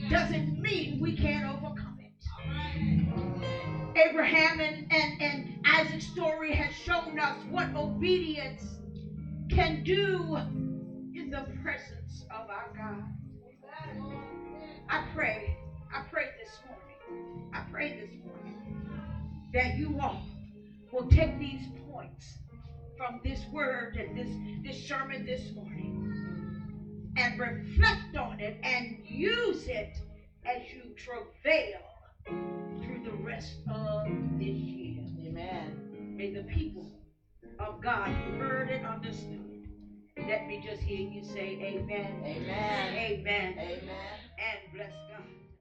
doesn't 0.09 0.59
mean 0.59 0.99
we 0.99 1.15
can't 1.15 1.45
overcome 1.45 1.99
it. 1.99 3.97
Abraham 3.97 4.59
and, 4.59 4.91
and, 4.91 5.21
and 5.21 5.59
Isaac's 5.65 6.07
story 6.07 6.51
has 6.53 6.73
shown 6.73 7.19
us 7.19 7.37
what 7.51 7.67
obedience 7.75 8.63
can 9.51 9.83
do 9.83 10.35
in 11.13 11.29
the 11.29 11.45
presence 11.61 12.25
of 12.31 12.49
our 12.49 12.73
God. 12.75 13.03
I 14.89 15.05
pray, 15.13 15.55
I 15.93 16.01
pray 16.11 16.29
this 16.39 16.57
morning, 16.65 17.51
I 17.53 17.61
pray 17.71 17.99
this 17.99 18.09
morning 18.25 18.39
that 19.53 19.77
you 19.77 19.97
all 19.99 20.21
will 20.99 21.09
take 21.09 21.39
these 21.39 21.67
points 21.89 22.39
from 22.97 23.21
this 23.23 23.45
word 23.47 23.95
and 23.97 24.17
this, 24.17 24.29
this 24.63 24.77
sermon 24.77 25.23
this 25.25 25.51
morning 25.53 26.11
and 27.17 27.39
reflect 27.39 28.17
on 28.17 28.39
it 28.39 28.55
and 28.63 28.93
use 29.03 29.67
it 29.67 30.01
as 30.45 30.61
you 30.73 30.91
travail 30.97 31.81
through 32.83 32.99
the 33.03 33.13
rest 33.13 33.59
of 33.69 34.05
this 34.39 34.57
year. 34.57 35.03
Amen. 35.25 36.15
May 36.17 36.27
the 36.29 36.41
people 36.43 36.89
of 37.59 37.81
God 37.81 38.09
heard 38.37 38.69
and 38.69 38.85
understood. 38.85 39.67
Let 40.17 40.45
me 40.47 40.59
just 40.63 40.81
hear 40.81 41.07
you 41.09 41.23
say 41.23 41.57
amen, 41.61 42.23
Amen. 42.25 42.93
amen, 42.95 43.55
Amen. 43.59 44.19
and 44.39 44.59
bless 44.73 44.91